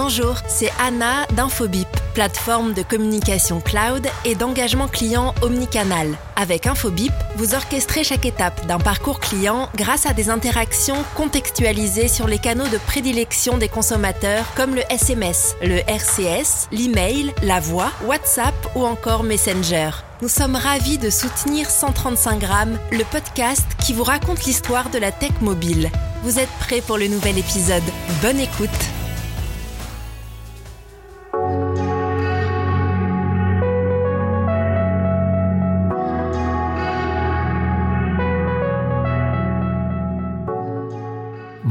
Bonjour, 0.00 0.36
c'est 0.46 0.70
Anna 0.78 1.26
d'Infobip, 1.34 1.88
plateforme 2.14 2.72
de 2.72 2.82
communication 2.82 3.60
cloud 3.60 4.06
et 4.24 4.36
d'engagement 4.36 4.86
client 4.86 5.34
omnicanal. 5.42 6.16
Avec 6.36 6.68
Infobip, 6.68 7.12
vous 7.34 7.56
orchestrez 7.56 8.04
chaque 8.04 8.24
étape 8.24 8.64
d'un 8.68 8.78
parcours 8.78 9.18
client 9.18 9.68
grâce 9.74 10.06
à 10.06 10.12
des 10.12 10.30
interactions 10.30 11.04
contextualisées 11.16 12.06
sur 12.06 12.28
les 12.28 12.38
canaux 12.38 12.68
de 12.68 12.78
prédilection 12.78 13.58
des 13.58 13.68
consommateurs 13.68 14.44
comme 14.54 14.76
le 14.76 14.82
SMS, 14.88 15.56
le 15.62 15.78
RCS, 15.90 16.68
l'email, 16.70 17.34
la 17.42 17.58
voix, 17.58 17.90
WhatsApp 18.06 18.54
ou 18.76 18.86
encore 18.86 19.24
Messenger. 19.24 19.90
Nous 20.22 20.28
sommes 20.28 20.54
ravis 20.54 20.98
de 20.98 21.10
soutenir 21.10 21.68
135 21.68 22.38
grammes, 22.38 22.78
le 22.92 23.02
podcast 23.02 23.66
qui 23.84 23.94
vous 23.94 24.04
raconte 24.04 24.44
l'histoire 24.44 24.90
de 24.90 24.98
la 24.98 25.10
tech 25.10 25.32
mobile. 25.40 25.90
Vous 26.22 26.38
êtes 26.38 26.52
prêts 26.60 26.82
pour 26.82 26.98
le 26.98 27.08
nouvel 27.08 27.36
épisode? 27.36 27.82
Bonne 28.22 28.38
écoute 28.38 28.97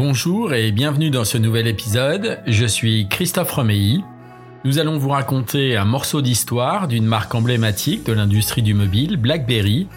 Bonjour 0.09 0.53
et 0.53 0.71
bienvenue 0.71 1.09
dans 1.09 1.25
ce 1.25 1.38
nouvel 1.38 1.67
épisode. 1.67 2.39
Je 2.47 2.66
suis 2.66 3.09
Christophe 3.09 3.52
Romeilly. 3.52 4.05
Nous 4.63 4.80
allons 4.80 4.97
vous 4.97 5.09
raconter 5.09 5.75
un 5.75 5.83
morceau 5.83 6.21
d'histoire 6.21 6.88
d'une 6.88 7.05
marque 7.05 7.35
emblématique 7.35 8.05
de 8.05 8.13
l'industrie 8.13 8.61
du 8.61 8.73
mobile, 8.73 9.17
BlackBerry. 9.17 9.89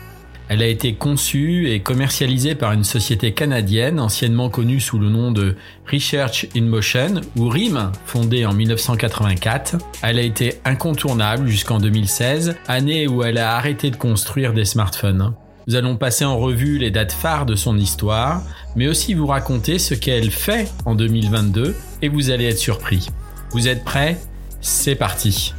Elle 0.48 0.62
a 0.62 0.66
été 0.66 0.94
conçue 0.94 1.70
et 1.70 1.78
commercialisée 1.78 2.56
par 2.56 2.72
une 2.72 2.82
société 2.82 3.34
canadienne 3.34 4.00
anciennement 4.00 4.50
connue 4.50 4.80
sous 4.80 4.98
le 4.98 5.10
nom 5.10 5.30
de 5.30 5.54
Research 5.86 6.48
in 6.56 6.62
Motion 6.62 7.20
ou 7.36 7.48
RIM, 7.48 7.92
fondée 8.04 8.44
en 8.44 8.52
1984. 8.52 9.76
Elle 10.02 10.18
a 10.18 10.22
été 10.22 10.54
incontournable 10.64 11.46
jusqu'en 11.46 11.78
2016, 11.78 12.56
année 12.66 13.06
où 13.06 13.22
elle 13.22 13.38
a 13.38 13.54
arrêté 13.54 13.92
de 13.92 13.96
construire 13.96 14.54
des 14.54 14.64
smartphones. 14.64 15.34
Nous 15.70 15.76
allons 15.76 15.94
passer 15.94 16.24
en 16.24 16.36
revue 16.36 16.78
les 16.78 16.90
dates 16.90 17.12
phares 17.12 17.46
de 17.46 17.54
son 17.54 17.78
histoire, 17.78 18.42
mais 18.74 18.88
aussi 18.88 19.14
vous 19.14 19.28
raconter 19.28 19.78
ce 19.78 19.94
qu'elle 19.94 20.32
fait 20.32 20.68
en 20.84 20.96
2022 20.96 21.76
et 22.02 22.08
vous 22.08 22.30
allez 22.30 22.46
être 22.46 22.58
surpris. 22.58 23.06
Vous 23.52 23.68
êtes 23.68 23.84
prêts? 23.84 24.18
C'est 24.60 24.96
parti 24.96 25.54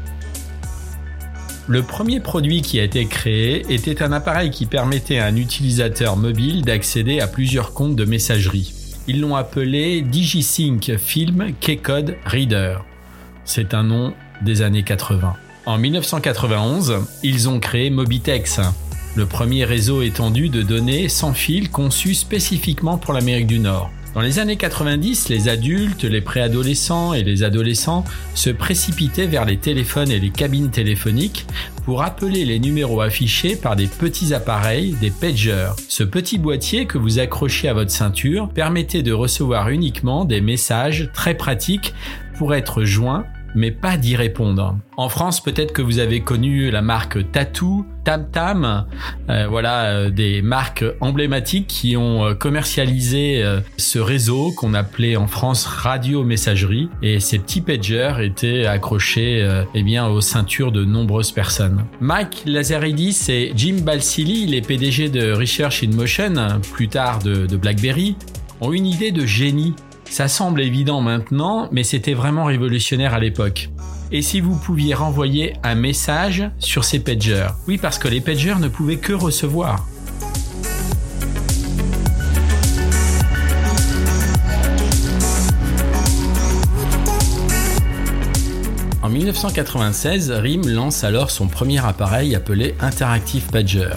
Le 1.66 1.82
premier 1.82 2.20
produit 2.20 2.62
qui 2.62 2.78
a 2.82 2.84
été 2.84 3.06
créé 3.06 3.66
était 3.74 4.04
un 4.04 4.12
appareil 4.12 4.52
qui 4.52 4.66
permettait 4.66 5.20
à 5.20 5.28
un 5.28 5.38
utilisateur 5.38 6.18
mobile 6.18 6.64
d'accéder 6.64 7.22
à 7.22 7.28
plusieurs 7.28 7.74
comptes 7.74 7.96
de 7.96 8.04
messagerie. 8.04 8.74
Ils 9.08 9.22
l'ont 9.22 9.38
appelé 9.38 10.02
DigiSync 10.02 10.98
Film 10.98 11.54
K-Code 11.62 12.18
Reader. 12.26 12.80
C'est 13.46 13.74
un 13.74 13.84
nom 13.84 14.14
des 14.42 14.62
années 14.62 14.84
80. 14.84 15.36
En 15.68 15.78
1991, 15.78 16.98
ils 17.24 17.48
ont 17.48 17.62
créé 17.62 17.90
Mobitex, 17.90 18.60
le 19.16 19.26
premier 19.26 19.66
réseau 19.66 20.02
étendu 20.02 20.50
de 20.50 20.62
données 20.62 21.10
sans 21.10 21.34
fil 21.34 21.70
conçu 21.70 22.14
spécifiquement 22.14 22.98
pour 22.98 23.14
l'Amérique 23.14 23.48
du 23.48 23.60
Nord. 23.60 23.92
Dans 24.14 24.22
les 24.22 24.40
années 24.40 24.58
90, 24.58 25.30
les 25.30 25.48
adultes, 25.48 26.04
les 26.04 26.20
préadolescents 26.20 27.14
et 27.14 27.24
les 27.24 27.44
adolescents 27.44 28.04
se 28.36 28.50
précipitaient 28.50 29.26
vers 29.26 29.46
les 29.46 29.56
téléphones 29.56 30.12
et 30.12 30.20
les 30.20 30.32
cabines 30.32 30.70
téléphoniques 30.70 31.46
pour 31.86 32.04
appeler 32.04 32.44
les 32.44 32.60
numéros 32.60 33.00
affichés 33.00 33.56
par 33.56 33.78
des 33.78 33.88
petits 33.88 34.34
appareils, 34.34 34.98
des 35.00 35.12
pagers. 35.12 35.72
Ce 35.88 36.04
petit 36.04 36.38
boîtier 36.38 36.86
que 36.86 36.98
vous 36.98 37.20
accrochiez 37.20 37.70
à 37.70 37.74
votre 37.74 37.92
ceinture 37.92 38.50
permettait 38.50 39.02
de 39.02 39.14
recevoir 39.14 39.70
uniquement 39.70 40.26
des 40.26 40.42
messages 40.42 41.10
très 41.14 41.36
pratiques 41.36 41.94
pour 42.38 42.54
être 42.54 42.84
joints 42.84 43.26
mais 43.56 43.72
pas 43.72 43.98
d'y 43.98 44.16
répondre. 44.16 44.78
En 44.98 45.10
France, 45.10 45.42
peut-être 45.42 45.74
que 45.74 45.82
vous 45.82 46.00
avez 46.00 46.22
connu 46.22 46.70
la 46.70 46.82
marque 46.82 47.32
Tattoo, 47.32 47.86
Tam 48.04 48.28
Tam, 48.32 48.86
euh, 49.30 49.48
voilà 49.48 49.86
euh, 49.86 50.10
des 50.10 50.42
marques 50.42 50.84
emblématiques 51.02 51.68
qui 51.68 51.96
ont 51.96 52.26
euh, 52.26 52.34
commercialisé 52.34 53.44
ce 53.78 54.00
réseau 54.00 54.52
qu'on 54.52 54.74
appelait 54.74 55.16
en 55.16 55.28
France 55.28 55.66
radio 55.66 56.24
messagerie 56.24 56.90
et 57.02 57.20
ces 57.20 57.40
petits 57.40 57.62
pagers 57.62 58.14
étaient 58.22 58.66
accrochés 58.66 59.48
eh 59.74 59.84
bien 59.84 60.08
aux 60.08 60.22
ceintures 60.22 60.72
de 60.72 60.84
nombreuses 60.84 61.32
personnes. 61.32 61.86
Mike 62.00 62.44
Lazaridis 62.46 63.26
et 63.30 63.52
Jim 63.56 63.78
Balsillie, 63.84 64.48
les 64.48 64.62
PDG 64.62 65.10
de 65.10 65.32
Research 65.32 65.84
in 65.84 65.96
Motion, 65.96 66.34
plus 66.74 66.88
tard 66.88 67.20
de 67.20 67.56
BlackBerry, 67.56 68.16
ont 68.62 68.74
une 68.74 68.86
idée 68.86 69.12
de 69.12 69.26
génie 69.26 69.74
ça 70.12 70.28
semble 70.28 70.62
évident 70.62 71.00
maintenant, 71.00 71.70
mais 71.72 71.84
c'était 71.84 72.14
vraiment 72.14 72.44
révolutionnaire 72.44 73.14
à 73.14 73.20
l'époque. 73.20 73.70
Et 74.12 74.22
si 74.22 74.42
vous 74.42 74.58
pouviez 74.58 74.94
renvoyer 74.94 75.54
un 75.64 75.74
message 75.74 76.44
sur 76.60 76.84
ces 76.84 77.00
pagers? 77.00 77.48
Oui, 77.66 77.78
parce 77.78 77.98
que 77.98 78.10
les 78.10 78.20
pagers 78.20 78.60
ne 78.60 78.68
pouvaient 78.68 78.98
que 78.98 79.14
recevoir. 79.14 79.88
En 89.02 89.10
1996, 89.10 90.32
RIM 90.32 90.68
lance 90.68 91.06
alors 91.06 91.32
son 91.32 91.48
premier 91.48 91.84
appareil 91.86 92.36
appelé 92.36 92.76
Interactive 92.82 93.48
Pager, 93.50 93.96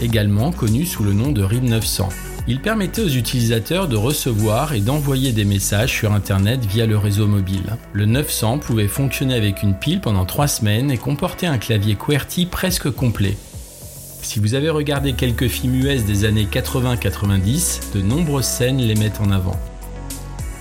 également 0.00 0.52
connu 0.52 0.86
sous 0.86 1.02
le 1.02 1.12
nom 1.12 1.32
de 1.32 1.42
RIM 1.42 1.64
900. 1.64 2.08
Il 2.50 2.60
permettait 2.60 3.02
aux 3.02 3.08
utilisateurs 3.08 3.88
de 3.88 3.96
recevoir 3.96 4.72
et 4.72 4.80
d'envoyer 4.80 5.32
des 5.32 5.44
messages 5.44 5.92
sur 5.92 6.14
Internet 6.14 6.64
via 6.64 6.86
le 6.86 6.96
réseau 6.96 7.26
mobile. 7.26 7.76
Le 7.92 8.06
900 8.06 8.60
pouvait 8.60 8.88
fonctionner 8.88 9.34
avec 9.34 9.62
une 9.62 9.74
pile 9.74 10.00
pendant 10.00 10.24
3 10.24 10.48
semaines 10.48 10.90
et 10.90 10.96
comportait 10.96 11.46
un 11.46 11.58
clavier 11.58 11.94
QWERTY 11.94 12.46
presque 12.46 12.90
complet. 12.90 13.36
Si 14.22 14.40
vous 14.40 14.54
avez 14.54 14.70
regardé 14.70 15.12
quelques 15.12 15.48
films 15.48 15.74
US 15.74 16.06
des 16.06 16.24
années 16.24 16.48
80-90, 16.50 17.92
de 17.94 18.00
nombreuses 18.00 18.46
scènes 18.46 18.78
les 18.78 18.94
mettent 18.94 19.20
en 19.20 19.30
avant. 19.30 19.60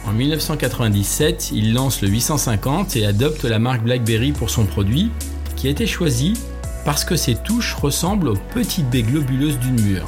En 0.06 0.12
1997, 0.12 1.52
il 1.54 1.74
lance 1.74 2.02
le 2.02 2.09
850 2.09 2.98
et 2.98 3.06
adopte 3.06 3.46
la 3.46 3.59
marque 3.59 3.84
BlackBerry 3.84 4.34
pour 4.34 4.50
son 4.50 4.66
produit, 4.66 5.09
qui 5.56 5.68
a 5.68 5.69
été 5.69 5.88
choisi 5.88 6.34
parce 6.84 7.06
que 7.06 7.16
ses 7.16 7.36
touches 7.36 7.75
ressemblent 7.75 8.28
aux 8.28 8.38
petites 8.54 8.90
baies 8.90 9.04
globuleuses 9.04 9.59
d'une 9.59 9.80
mûre. 9.80 10.08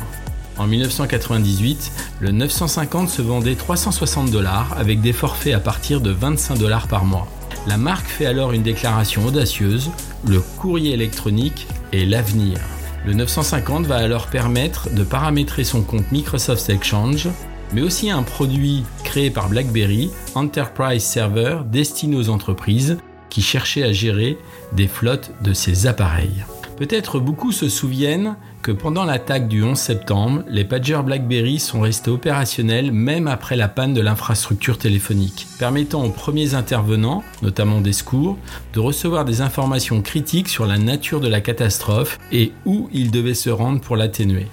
En 0.59 0.67
1998, 0.67 1.91
le 2.19 2.31
950 2.31 3.09
se 3.09 3.21
vendait 3.21 3.55
360 3.55 4.29
dollars 4.29 4.75
avec 4.77 4.99
des 4.99 5.13
forfaits 5.13 5.53
à 5.53 5.59
partir 5.61 6.01
de 6.01 6.11
25 6.11 6.57
dollars 6.57 6.89
par 6.89 7.05
mois. 7.05 7.29
La 7.65 7.77
marque 7.77 8.07
fait 8.07 8.25
alors 8.25 8.51
une 8.51 8.61
déclaration 8.61 9.25
audacieuse, 9.25 9.89
le 10.27 10.41
courrier 10.41 10.93
électronique 10.93 11.65
est 11.93 12.03
l'avenir. 12.03 12.59
Le 13.05 13.13
950 13.13 13.85
va 13.85 13.95
alors 13.95 14.27
permettre 14.27 14.93
de 14.93 15.03
paramétrer 15.03 15.63
son 15.63 15.81
compte 15.81 16.11
Microsoft 16.11 16.69
Exchange, 16.69 17.29
mais 17.73 17.81
aussi 17.81 18.09
un 18.09 18.23
produit 18.23 18.83
créé 19.05 19.29
par 19.29 19.47
BlackBerry, 19.47 20.11
Enterprise 20.35 21.03
Server, 21.03 21.59
destiné 21.71 22.17
aux 22.17 22.29
entreprises 22.29 22.97
qui 23.29 23.41
cherchaient 23.41 23.83
à 23.83 23.93
gérer 23.93 24.37
des 24.73 24.89
flottes 24.89 25.31
de 25.41 25.53
ces 25.53 25.87
appareils. 25.87 26.43
Peut-être 26.75 27.19
beaucoup 27.19 27.51
se 27.51 27.69
souviennent 27.69 28.35
que 28.69 28.73
pendant 28.75 29.03
l'attaque 29.03 29.47
du 29.47 29.63
11 29.63 29.75
septembre, 29.75 30.43
les 30.47 30.63
pagers 30.63 31.01
BlackBerry 31.03 31.57
sont 31.57 31.81
restés 31.81 32.11
opérationnels 32.11 32.91
même 32.91 33.25
après 33.25 33.55
la 33.55 33.67
panne 33.67 33.95
de 33.95 34.01
l'infrastructure 34.01 34.77
téléphonique, 34.77 35.47
permettant 35.57 36.03
aux 36.03 36.11
premiers 36.11 36.53
intervenants, 36.53 37.23
notamment 37.41 37.81
des 37.81 37.93
secours, 37.93 38.37
de 38.73 38.79
recevoir 38.79 39.25
des 39.25 39.41
informations 39.41 40.03
critiques 40.03 40.49
sur 40.49 40.67
la 40.67 40.77
nature 40.77 41.19
de 41.19 41.27
la 41.27 41.41
catastrophe 41.41 42.19
et 42.31 42.51
où 42.67 42.89
ils 42.93 43.09
devaient 43.09 43.33
se 43.33 43.49
rendre 43.49 43.81
pour 43.81 43.95
l'atténuer. 43.95 44.45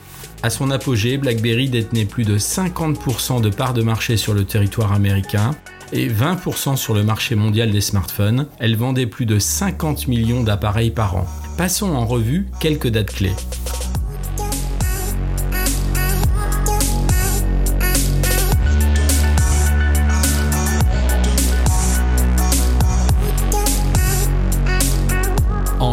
À 0.43 0.49
son 0.49 0.71
apogée, 0.71 1.19
BlackBerry 1.19 1.69
détenait 1.69 2.07
plus 2.07 2.25
de 2.25 2.39
50% 2.39 3.43
de 3.43 3.51
parts 3.51 3.75
de 3.75 3.83
marché 3.83 4.17
sur 4.17 4.33
le 4.33 4.45
territoire 4.45 4.95
américain 4.95 5.51
et 5.93 6.09
20% 6.09 6.77
sur 6.77 6.95
le 6.95 7.03
marché 7.03 7.35
mondial 7.35 7.71
des 7.71 7.83
smartphones. 7.83 8.47
Elle 8.61 8.77
vendait 8.77 9.07
plus 9.07 9.27
de 9.27 9.39
50 9.39 10.09
millions 10.09 10.43
d'appareils 10.43 10.91
par 10.91 11.17
an. 11.17 11.27
Passons 11.59 11.95
en 11.95 12.07
revue 12.07 12.47
quelques 12.61 12.89
dates 12.89 13.13
clés. 13.13 13.35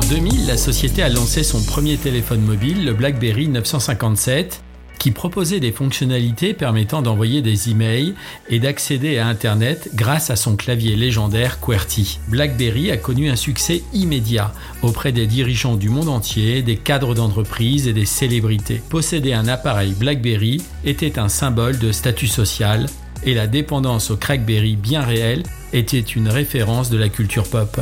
2000, 0.10 0.48
la 0.48 0.58
société 0.58 1.02
a 1.02 1.10
lancé 1.10 1.44
son 1.44 1.64
premier 1.64 1.98
téléphone 1.98 2.42
mobile, 2.42 2.86
le 2.86 2.94
BlackBerry 2.94 3.48
957, 3.48 4.62
qui 5.00 5.12
proposait 5.12 5.60
des 5.60 5.72
fonctionnalités 5.72 6.54
permettant 6.54 7.02
d'envoyer 7.02 7.42
des 7.42 7.70
emails 7.70 8.14
et 8.50 8.60
d'accéder 8.60 9.18
à 9.18 9.28
Internet 9.28 9.92
grâce 9.94 10.30
à 10.30 10.36
son 10.36 10.56
clavier 10.56 10.96
légendaire 10.96 11.60
QWERTY. 11.60 12.20
BlackBerry 12.28 12.92
a 12.92 12.98
connu 12.98 13.30
un 13.30 13.36
succès 13.36 13.84
immédiat 13.94 14.54
auprès 14.82 15.12
des 15.12 15.28
dirigeants 15.28 15.76
du 15.76 15.90
monde 15.90 16.10
entier, 16.10 16.62
des 16.64 16.78
cadres 16.78 17.16
d'entreprise 17.16 17.88
et 17.88 17.94
des 17.94 18.06
célébrités. 18.06 18.82
Posséder 18.90 19.34
un 19.34 19.48
appareil 19.48 19.94
BlackBerry 19.94 20.62
était 20.86 21.20
un 21.20 21.30
symbole 21.30 21.78
de 21.80 21.92
statut 21.92 22.28
social 22.28 22.88
et 23.24 23.34
la 23.34 23.48
dépendance 23.48 24.12
au 24.12 24.18
Crackberry 24.18 24.76
bien 24.76 25.02
réelle 25.02 25.44
était 25.72 26.00
une 26.00 26.28
référence 26.30 26.90
de 26.90 26.98
la 26.98 27.10
culture 27.10 27.48
pop. 27.48 27.80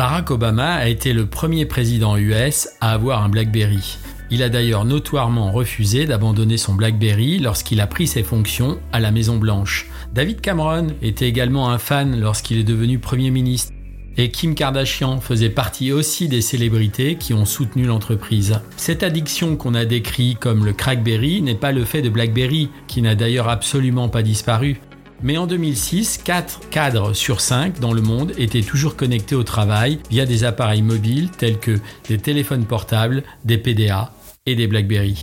Barack 0.00 0.30
Obama 0.30 0.76
a 0.76 0.88
été 0.88 1.12
le 1.12 1.26
premier 1.26 1.66
président 1.66 2.16
US 2.16 2.70
à 2.80 2.92
avoir 2.92 3.22
un 3.22 3.28
BlackBerry. 3.28 3.98
Il 4.30 4.42
a 4.42 4.48
d'ailleurs 4.48 4.86
notoirement 4.86 5.52
refusé 5.52 6.06
d'abandonner 6.06 6.56
son 6.56 6.72
BlackBerry 6.72 7.38
lorsqu'il 7.38 7.82
a 7.82 7.86
pris 7.86 8.06
ses 8.06 8.22
fonctions 8.22 8.80
à 8.92 9.00
la 9.00 9.10
Maison 9.10 9.36
Blanche. 9.36 9.90
David 10.14 10.40
Cameron 10.40 10.86
était 11.02 11.28
également 11.28 11.68
un 11.68 11.76
fan 11.76 12.18
lorsqu'il 12.18 12.56
est 12.56 12.64
devenu 12.64 12.98
Premier 12.98 13.30
ministre. 13.30 13.74
Et 14.16 14.30
Kim 14.30 14.54
Kardashian 14.54 15.20
faisait 15.20 15.50
partie 15.50 15.92
aussi 15.92 16.28
des 16.28 16.40
célébrités 16.40 17.16
qui 17.16 17.34
ont 17.34 17.44
soutenu 17.44 17.84
l'entreprise. 17.84 18.58
Cette 18.78 19.02
addiction 19.02 19.56
qu'on 19.56 19.74
a 19.74 19.84
décrit 19.84 20.34
comme 20.40 20.64
le 20.64 20.72
crackberry 20.72 21.42
n'est 21.42 21.54
pas 21.54 21.72
le 21.72 21.84
fait 21.84 22.00
de 22.00 22.08
BlackBerry, 22.08 22.70
qui 22.88 23.02
n'a 23.02 23.14
d'ailleurs 23.14 23.50
absolument 23.50 24.08
pas 24.08 24.22
disparu. 24.22 24.80
Mais 25.22 25.36
en 25.36 25.46
2006, 25.46 26.18
4 26.24 26.70
cadres 26.70 27.12
sur 27.12 27.40
5 27.40 27.78
dans 27.78 27.92
le 27.92 28.00
monde 28.00 28.32
étaient 28.38 28.62
toujours 28.62 28.96
connectés 28.96 29.34
au 29.34 29.42
travail 29.42 29.98
via 30.10 30.24
des 30.24 30.44
appareils 30.44 30.82
mobiles 30.82 31.30
tels 31.30 31.58
que 31.58 31.78
des 32.08 32.18
téléphones 32.18 32.64
portables, 32.64 33.22
des 33.44 33.58
PDA 33.58 34.12
et 34.46 34.54
des 34.54 34.66
BlackBerry. 34.66 35.22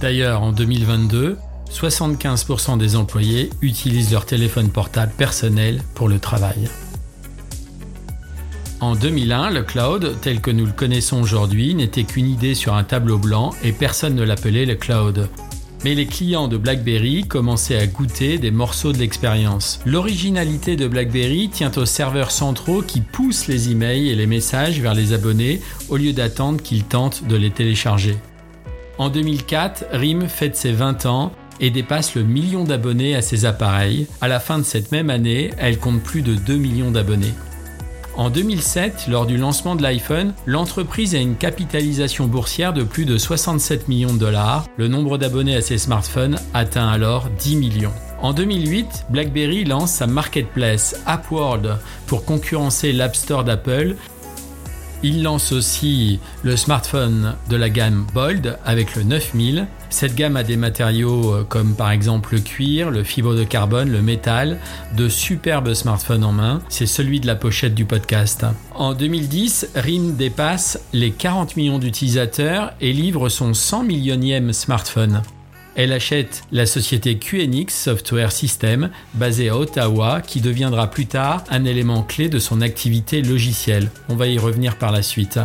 D'ailleurs, 0.00 0.42
en 0.42 0.52
2022, 0.52 1.38
75% 1.70 2.76
des 2.76 2.96
employés 2.96 3.50
utilisent 3.62 4.12
leur 4.12 4.26
téléphone 4.26 4.68
portable 4.68 5.12
personnel 5.16 5.82
pour 5.94 6.08
le 6.08 6.18
travail. 6.18 6.68
En 8.80 8.94
2001, 8.94 9.50
le 9.50 9.62
cloud, 9.62 10.16
tel 10.20 10.42
que 10.42 10.50
nous 10.50 10.66
le 10.66 10.72
connaissons 10.72 11.22
aujourd'hui, 11.22 11.74
n'était 11.74 12.04
qu'une 12.04 12.28
idée 12.28 12.54
sur 12.54 12.74
un 12.74 12.84
tableau 12.84 13.16
blanc 13.16 13.54
et 13.62 13.72
personne 13.72 14.14
ne 14.14 14.24
l'appelait 14.24 14.66
le 14.66 14.74
cloud. 14.74 15.30
Mais 15.84 15.94
les 15.94 16.06
clients 16.06 16.48
de 16.48 16.56
BlackBerry 16.56 17.24
commençaient 17.24 17.76
à 17.76 17.86
goûter 17.86 18.38
des 18.38 18.50
morceaux 18.50 18.92
de 18.94 18.98
l'expérience. 18.98 19.80
L'originalité 19.84 20.76
de 20.76 20.88
BlackBerry 20.88 21.50
tient 21.50 21.72
aux 21.76 21.84
serveurs 21.84 22.30
centraux 22.30 22.80
qui 22.80 23.02
poussent 23.02 23.48
les 23.48 23.70
emails 23.70 24.08
et 24.08 24.14
les 24.14 24.26
messages 24.26 24.80
vers 24.80 24.94
les 24.94 25.12
abonnés 25.12 25.60
au 25.90 25.98
lieu 25.98 26.14
d'attendre 26.14 26.62
qu'ils 26.62 26.84
tentent 26.84 27.28
de 27.28 27.36
les 27.36 27.50
télécharger. 27.50 28.16
En 28.96 29.10
2004, 29.10 29.84
RIM 29.92 30.26
fête 30.26 30.56
ses 30.56 30.72
20 30.72 31.04
ans 31.04 31.32
et 31.60 31.68
dépasse 31.68 32.14
le 32.14 32.22
million 32.22 32.64
d'abonnés 32.64 33.14
à 33.14 33.20
ses 33.20 33.44
appareils. 33.44 34.06
À 34.22 34.28
la 34.28 34.40
fin 34.40 34.58
de 34.58 34.64
cette 34.64 34.90
même 34.90 35.10
année, 35.10 35.50
elle 35.58 35.78
compte 35.78 36.02
plus 36.02 36.22
de 36.22 36.34
2 36.34 36.56
millions 36.56 36.90
d'abonnés. 36.92 37.34
En 38.16 38.30
2007, 38.30 39.08
lors 39.08 39.26
du 39.26 39.36
lancement 39.36 39.74
de 39.74 39.82
l'iPhone, 39.82 40.34
l'entreprise 40.46 41.16
a 41.16 41.18
une 41.18 41.34
capitalisation 41.34 42.28
boursière 42.28 42.72
de 42.72 42.84
plus 42.84 43.06
de 43.06 43.18
67 43.18 43.88
millions 43.88 44.14
de 44.14 44.18
dollars. 44.18 44.66
Le 44.76 44.86
nombre 44.86 45.18
d'abonnés 45.18 45.56
à 45.56 45.60
ses 45.60 45.78
smartphones 45.78 46.38
atteint 46.54 46.88
alors 46.88 47.28
10 47.40 47.56
millions. 47.56 47.92
En 48.22 48.32
2008, 48.32 49.06
BlackBerry 49.10 49.64
lance 49.64 49.92
sa 49.94 50.06
marketplace 50.06 50.96
AppWorld 51.06 51.76
pour 52.06 52.24
concurrencer 52.24 52.92
l'App 52.92 53.16
Store 53.16 53.42
d'Apple 53.42 53.96
il 55.04 55.22
lance 55.22 55.52
aussi 55.52 56.18
le 56.42 56.56
smartphone 56.56 57.34
de 57.50 57.56
la 57.56 57.68
gamme 57.68 58.06
Bold 58.14 58.58
avec 58.64 58.96
le 58.96 59.02
9000. 59.02 59.66
Cette 59.90 60.14
gamme 60.14 60.36
a 60.36 60.42
des 60.42 60.56
matériaux 60.56 61.34
euh, 61.34 61.44
comme 61.46 61.74
par 61.74 61.90
exemple 61.90 62.32
le 62.32 62.40
cuir, 62.40 62.90
le 62.90 63.04
fibre 63.04 63.34
de 63.34 63.44
carbone, 63.44 63.90
le 63.90 64.00
métal, 64.00 64.58
de 64.96 65.10
superbes 65.10 65.74
smartphones 65.74 66.24
en 66.24 66.32
main. 66.32 66.62
C'est 66.70 66.86
celui 66.86 67.20
de 67.20 67.26
la 67.26 67.36
pochette 67.36 67.74
du 67.74 67.84
podcast. 67.84 68.46
En 68.74 68.94
2010, 68.94 69.72
RIM 69.74 70.16
dépasse 70.16 70.80
les 70.94 71.10
40 71.10 71.56
millions 71.56 71.78
d'utilisateurs 71.78 72.72
et 72.80 72.94
livre 72.94 73.28
son 73.28 73.52
100 73.52 73.82
millionième 73.84 74.54
smartphone. 74.54 75.22
Elle 75.76 75.92
achète 75.92 76.44
la 76.52 76.66
société 76.66 77.18
QNX 77.18 77.68
Software 77.68 78.30
System 78.30 78.90
basée 79.14 79.48
à 79.48 79.58
Ottawa 79.58 80.20
qui 80.20 80.40
deviendra 80.40 80.88
plus 80.88 81.06
tard 81.06 81.42
un 81.50 81.64
élément 81.64 82.02
clé 82.02 82.28
de 82.28 82.38
son 82.38 82.60
activité 82.60 83.22
logicielle. 83.22 83.90
On 84.08 84.14
va 84.14 84.28
y 84.28 84.38
revenir 84.38 84.76
par 84.78 84.92
la 84.92 85.02
suite. 85.02 85.40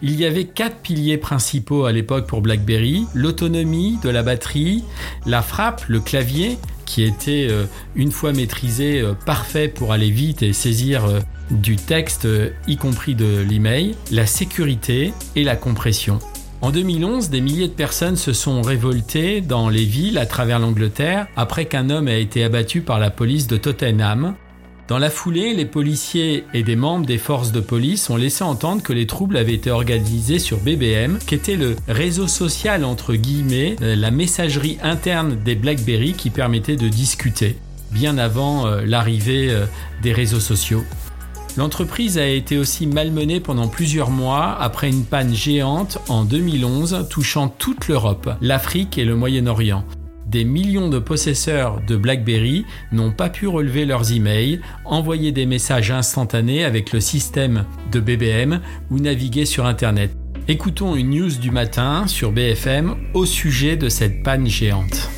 Il 0.00 0.16
y 0.16 0.24
avait 0.24 0.44
quatre 0.44 0.78
piliers 0.78 1.18
principaux 1.18 1.84
à 1.84 1.92
l'époque 1.92 2.26
pour 2.26 2.40
BlackBerry 2.40 3.06
l'autonomie 3.14 3.98
de 4.02 4.10
la 4.10 4.22
batterie, 4.22 4.82
la 5.26 5.42
frappe, 5.42 5.84
le 5.86 6.00
clavier, 6.00 6.58
qui 6.86 7.02
était 7.04 7.46
euh, 7.48 7.64
une 7.94 8.10
fois 8.10 8.32
maîtrisé 8.32 9.00
euh, 9.00 9.14
parfait 9.14 9.68
pour 9.68 9.92
aller 9.92 10.10
vite 10.10 10.42
et 10.42 10.52
saisir 10.52 11.04
euh, 11.04 11.20
du 11.50 11.76
texte, 11.76 12.26
y 12.66 12.76
compris 12.76 13.14
de 13.14 13.40
l'email, 13.48 13.94
la 14.10 14.26
sécurité 14.26 15.12
et 15.36 15.44
la 15.44 15.54
compression. 15.56 16.18
En 16.62 16.70
2011, 16.70 17.28
des 17.28 17.40
milliers 17.40 17.66
de 17.66 17.72
personnes 17.72 18.14
se 18.14 18.32
sont 18.32 18.62
révoltées 18.62 19.40
dans 19.40 19.68
les 19.68 19.84
villes 19.84 20.16
à 20.16 20.26
travers 20.26 20.60
l'Angleterre 20.60 21.26
après 21.34 21.64
qu'un 21.64 21.90
homme 21.90 22.06
ait 22.06 22.22
été 22.22 22.44
abattu 22.44 22.82
par 22.82 23.00
la 23.00 23.10
police 23.10 23.48
de 23.48 23.56
Tottenham. 23.56 24.36
Dans 24.86 24.98
la 24.98 25.10
foulée, 25.10 25.54
les 25.54 25.64
policiers 25.64 26.44
et 26.54 26.62
des 26.62 26.76
membres 26.76 27.04
des 27.04 27.18
forces 27.18 27.50
de 27.50 27.58
police 27.58 28.10
ont 28.10 28.16
laissé 28.16 28.44
entendre 28.44 28.80
que 28.80 28.92
les 28.92 29.08
troubles 29.08 29.38
avaient 29.38 29.54
été 29.54 29.72
organisés 29.72 30.38
sur 30.38 30.58
BBM, 30.58 31.18
qui 31.26 31.34
était 31.34 31.56
le 31.56 31.74
réseau 31.88 32.28
social 32.28 32.84
entre 32.84 33.14
guillemets, 33.14 33.74
euh, 33.82 33.96
la 33.96 34.12
messagerie 34.12 34.78
interne 34.84 35.36
des 35.44 35.56
BlackBerry 35.56 36.12
qui 36.12 36.30
permettait 36.30 36.76
de 36.76 36.86
discuter, 36.86 37.56
bien 37.90 38.18
avant 38.18 38.68
euh, 38.68 38.82
l'arrivée 38.86 39.50
euh, 39.50 39.66
des 40.00 40.12
réseaux 40.12 40.40
sociaux. 40.40 40.84
L'entreprise 41.58 42.16
a 42.16 42.26
été 42.26 42.56
aussi 42.56 42.86
malmenée 42.86 43.38
pendant 43.38 43.68
plusieurs 43.68 44.10
mois 44.10 44.56
après 44.58 44.88
une 44.88 45.04
panne 45.04 45.34
géante 45.34 45.98
en 46.08 46.24
2011 46.24 47.08
touchant 47.10 47.48
toute 47.48 47.88
l'Europe, 47.88 48.30
l'Afrique 48.40 48.96
et 48.96 49.04
le 49.04 49.16
Moyen-Orient. 49.16 49.84
Des 50.26 50.44
millions 50.44 50.88
de 50.88 50.98
possesseurs 50.98 51.82
de 51.86 51.94
BlackBerry 51.94 52.64
n'ont 52.90 53.12
pas 53.12 53.28
pu 53.28 53.46
relever 53.46 53.84
leurs 53.84 54.12
emails, 54.12 54.62
envoyer 54.86 55.30
des 55.30 55.44
messages 55.44 55.90
instantanés 55.90 56.64
avec 56.64 56.90
le 56.90 57.00
système 57.00 57.66
de 57.92 58.00
BBM 58.00 58.60
ou 58.90 58.98
naviguer 58.98 59.44
sur 59.44 59.66
Internet. 59.66 60.16
Écoutons 60.48 60.96
une 60.96 61.10
news 61.10 61.36
du 61.38 61.50
matin 61.50 62.06
sur 62.06 62.32
BFM 62.32 62.96
au 63.12 63.26
sujet 63.26 63.76
de 63.76 63.90
cette 63.90 64.22
panne 64.22 64.46
géante. 64.46 65.10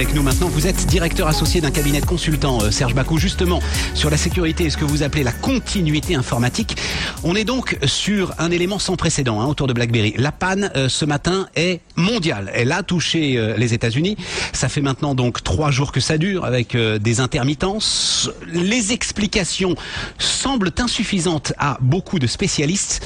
Avec 0.00 0.14
nous 0.14 0.22
maintenant. 0.22 0.39
Vous 0.60 0.66
êtes 0.66 0.86
directeur 0.88 1.26
associé 1.26 1.62
d'un 1.62 1.70
cabinet 1.70 2.02
de 2.02 2.04
consultants, 2.04 2.60
euh, 2.60 2.70
Serge 2.70 2.94
Bacou, 2.94 3.16
justement 3.16 3.62
sur 3.94 4.10
la 4.10 4.18
sécurité 4.18 4.64
et 4.64 4.70
ce 4.70 4.76
que 4.76 4.84
vous 4.84 5.02
appelez 5.02 5.22
la 5.22 5.32
continuité 5.32 6.14
informatique. 6.14 6.76
On 7.24 7.34
est 7.34 7.44
donc 7.44 7.78
sur 7.86 8.34
un 8.38 8.50
élément 8.50 8.78
sans 8.78 8.94
précédent 8.94 9.40
hein, 9.40 9.46
autour 9.46 9.68
de 9.68 9.72
BlackBerry. 9.72 10.12
La 10.18 10.32
panne 10.32 10.70
euh, 10.76 10.90
ce 10.90 11.06
matin 11.06 11.48
est 11.56 11.80
mondiale. 11.96 12.50
Elle 12.52 12.72
a 12.72 12.82
touché 12.82 13.38
euh, 13.38 13.56
les 13.56 13.72
États-Unis. 13.72 14.18
Ça 14.52 14.68
fait 14.68 14.82
maintenant 14.82 15.14
donc 15.14 15.42
trois 15.42 15.70
jours 15.70 15.92
que 15.92 16.00
ça 16.00 16.18
dure 16.18 16.44
avec 16.44 16.76
des 16.76 17.20
intermittences. 17.20 18.30
Les 18.52 18.92
explications 18.92 19.76
semblent 20.18 20.72
insuffisantes 20.78 21.54
à 21.56 21.78
beaucoup 21.80 22.18
de 22.18 22.26
spécialistes. 22.26 23.00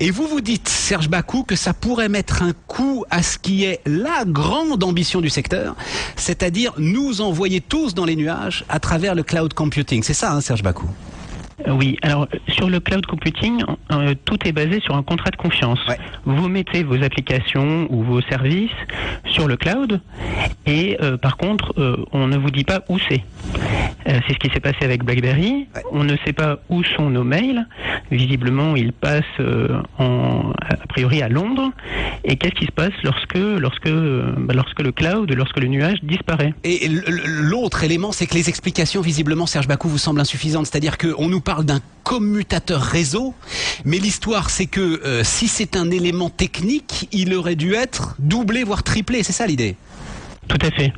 Et 0.00 0.12
vous 0.12 0.28
vous 0.28 0.40
dites, 0.40 0.68
Serge 0.68 1.08
Bacou, 1.08 1.42
que 1.42 1.56
ça 1.56 1.74
pourrait 1.74 2.08
mettre 2.08 2.42
un 2.42 2.52
coup 2.68 3.04
à 3.10 3.24
ce 3.24 3.36
qui 3.36 3.64
est 3.64 3.80
la 3.84 4.24
grande 4.24 4.84
ambition 4.84 5.20
du 5.20 5.28
secteur, 5.28 5.74
c'est-à-dire 6.14 6.72
nous 6.78 7.20
envoyer 7.20 7.60
tous 7.60 7.94
dans 7.94 8.04
les 8.04 8.16
nuages 8.16 8.64
à 8.68 8.80
travers 8.80 9.14
le 9.14 9.22
cloud 9.22 9.54
computing. 9.54 10.02
C'est 10.02 10.14
ça, 10.14 10.32
hein, 10.32 10.40
Serge 10.40 10.62
Bacou 10.62 10.88
oui, 11.66 11.98
alors 12.02 12.28
sur 12.48 12.70
le 12.70 12.80
cloud 12.80 13.04
computing, 13.06 13.62
euh, 13.90 14.14
tout 14.24 14.38
est 14.46 14.52
basé 14.52 14.80
sur 14.80 14.94
un 14.96 15.02
contrat 15.02 15.30
de 15.30 15.36
confiance. 15.36 15.80
Vous 16.24 16.48
mettez 16.48 16.84
vos 16.84 17.02
applications 17.02 17.86
ou 17.90 18.02
vos 18.02 18.20
services 18.22 18.70
sur 19.26 19.48
le 19.48 19.56
cloud 19.56 20.00
et 20.66 20.96
euh, 21.02 21.16
par 21.16 21.36
contre, 21.36 21.74
on 22.12 22.26
ne 22.26 22.36
vous 22.36 22.50
dit 22.50 22.64
pas 22.64 22.82
où 22.88 22.98
c'est. 23.08 23.24
c'est 24.06 24.32
ce 24.32 24.38
qui 24.38 24.50
s'est 24.50 24.60
passé 24.60 24.78
avec 24.82 25.04
BlackBerry. 25.04 25.66
On 25.92 26.04
ne 26.04 26.16
sait 26.24 26.32
pas 26.32 26.58
où 26.68 26.82
sont 26.84 27.10
nos 27.10 27.24
mails. 27.24 27.66
Visiblement, 28.10 28.76
ils 28.76 28.92
passent 28.92 29.24
en, 29.98 30.52
a 30.60 30.86
priori 30.88 31.22
à 31.22 31.28
Londres. 31.28 31.70
Et 32.24 32.36
qu'est-ce 32.36 32.54
qui 32.54 32.66
se 32.66 32.72
passe 32.72 32.92
lorsque, 33.02 33.36
lorsque, 33.36 33.90
bah, 33.90 34.54
lorsque 34.54 34.80
le 34.80 34.92
cloud, 34.92 35.32
lorsque 35.32 35.58
le 35.58 35.68
nuage 35.68 35.98
disparaît? 36.02 36.54
Et 36.64 36.88
l'autre 36.88 37.84
élément, 37.84 38.12
c'est 38.12 38.26
que 38.26 38.34
les 38.34 38.48
explications, 38.48 39.00
visiblement, 39.00 39.46
Serge 39.46 39.68
Bacou, 39.68 39.88
vous 39.88 39.98
semblent 39.98 40.20
insuffisantes. 40.20 40.66
C'est-à-dire 40.66 40.98
qu'on 40.98 41.28
nous 41.28 41.40
parle 41.48 41.64
d'un 41.64 41.80
commutateur 42.04 42.82
réseau, 42.82 43.32
mais 43.86 43.96
l'histoire 43.96 44.50
c'est 44.50 44.66
que 44.66 45.00
euh, 45.06 45.24
si 45.24 45.48
c'est 45.48 45.76
un 45.76 45.90
élément 45.90 46.28
technique, 46.28 47.08
il 47.10 47.32
aurait 47.32 47.56
dû 47.56 47.72
être 47.72 48.16
doublé, 48.18 48.64
voire 48.64 48.82
triplé, 48.82 49.22
c'est 49.22 49.32
ça 49.32 49.46
l'idée? 49.46 49.74
Tout 50.48 50.58
à 50.66 50.70
fait. 50.70 50.92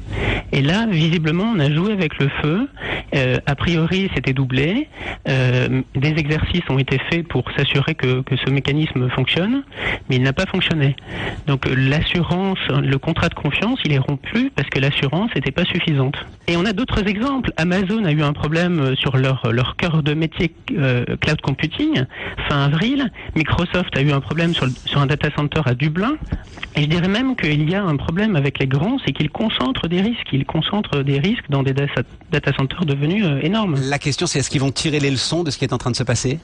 Et 0.52 0.62
là, 0.62 0.86
visiblement, 0.86 1.52
on 1.54 1.58
a 1.58 1.70
joué 1.70 1.92
avec 1.92 2.18
le 2.18 2.28
feu 2.42 2.68
Euh, 3.14 3.38
a 3.46 3.54
priori, 3.54 4.10
c'était 4.14 4.32
doublé. 4.32 4.88
Euh, 5.28 5.82
des 5.94 6.10
exercices 6.10 6.62
ont 6.68 6.78
été 6.78 6.98
faits 7.10 7.26
pour 7.26 7.44
s'assurer 7.56 7.94
que, 7.94 8.22
que, 8.22 8.36
ce 8.36 8.50
mécanisme 8.50 9.08
fonctionne, 9.10 9.62
mais 10.08 10.16
il 10.16 10.22
n'a 10.22 10.32
pas 10.32 10.46
fonctionné. 10.46 10.94
Donc 11.46 11.68
l'assurance, 11.68 12.58
le 12.68 12.98
contrat 12.98 13.28
de 13.28 13.34
confiance, 13.34 13.80
il 13.84 13.92
est 13.92 13.98
rompu 13.98 14.52
parce 14.54 14.68
que 14.68 14.78
l'assurance 14.78 15.34
n'était 15.34 15.50
pas 15.50 15.64
suffisante. 15.64 16.16
Et 16.46 16.56
on 16.56 16.64
a 16.64 16.72
d'autres 16.72 17.06
exemples. 17.06 17.52
Amazon 17.56 18.04
a 18.04 18.12
eu 18.12 18.22
un 18.22 18.32
problème 18.32 18.94
sur 18.96 19.16
leur, 19.16 19.52
leur 19.52 19.76
cœur 19.76 20.02
de 20.02 20.14
métier 20.14 20.52
euh, 20.78 21.04
cloud 21.20 21.40
computing 21.40 22.04
fin 22.48 22.64
avril. 22.64 23.10
Microsoft 23.34 23.96
a 23.96 24.02
eu 24.02 24.12
un 24.12 24.20
problème 24.20 24.54
sur, 24.54 24.68
sur 24.84 25.00
un 25.00 25.06
data 25.06 25.28
center 25.36 25.62
à 25.64 25.74
Dublin. 25.74 26.16
Et 26.76 26.82
je 26.82 26.86
dirais 26.86 27.08
même 27.08 27.34
qu'il 27.36 27.68
y 27.68 27.74
a 27.74 27.82
un 27.82 27.96
problème 27.96 28.36
avec 28.36 28.58
les 28.58 28.66
grands, 28.66 28.98
c'est 29.04 29.12
qu'ils 29.12 29.30
concentrent 29.40 29.88
des 29.88 30.02
risques. 30.02 30.28
Ils 30.32 30.44
concentrent 30.44 31.02
des 31.02 31.18
risques 31.18 31.48
dans 31.48 31.62
des 31.62 31.72
data 31.72 32.52
centers 32.52 32.84
devenus 32.84 33.24
euh, 33.24 33.40
énormes. 33.42 33.76
La 33.88 33.98
question, 33.98 34.26
c'est 34.26 34.40
est-ce 34.40 34.50
qu'ils 34.50 34.60
vont 34.60 34.70
tirer 34.70 35.00
les 35.00 35.10
leçons 35.10 35.44
de 35.44 35.50
ce 35.50 35.56
qui 35.56 35.64
est 35.64 35.72
en 35.72 35.78
train 35.78 35.90
de 35.90 35.96
se 35.96 36.02
passer? 36.02 36.38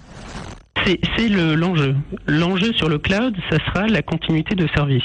C'est 0.85 1.29
l'enjeu. 1.29 1.97
L'enjeu 2.27 2.73
sur 2.75 2.89
le 2.89 2.99
cloud, 2.99 3.35
ça 3.51 3.59
sera 3.67 3.87
la 3.87 4.03
continuité 4.03 4.55
de 4.55 4.67
service. 4.75 5.03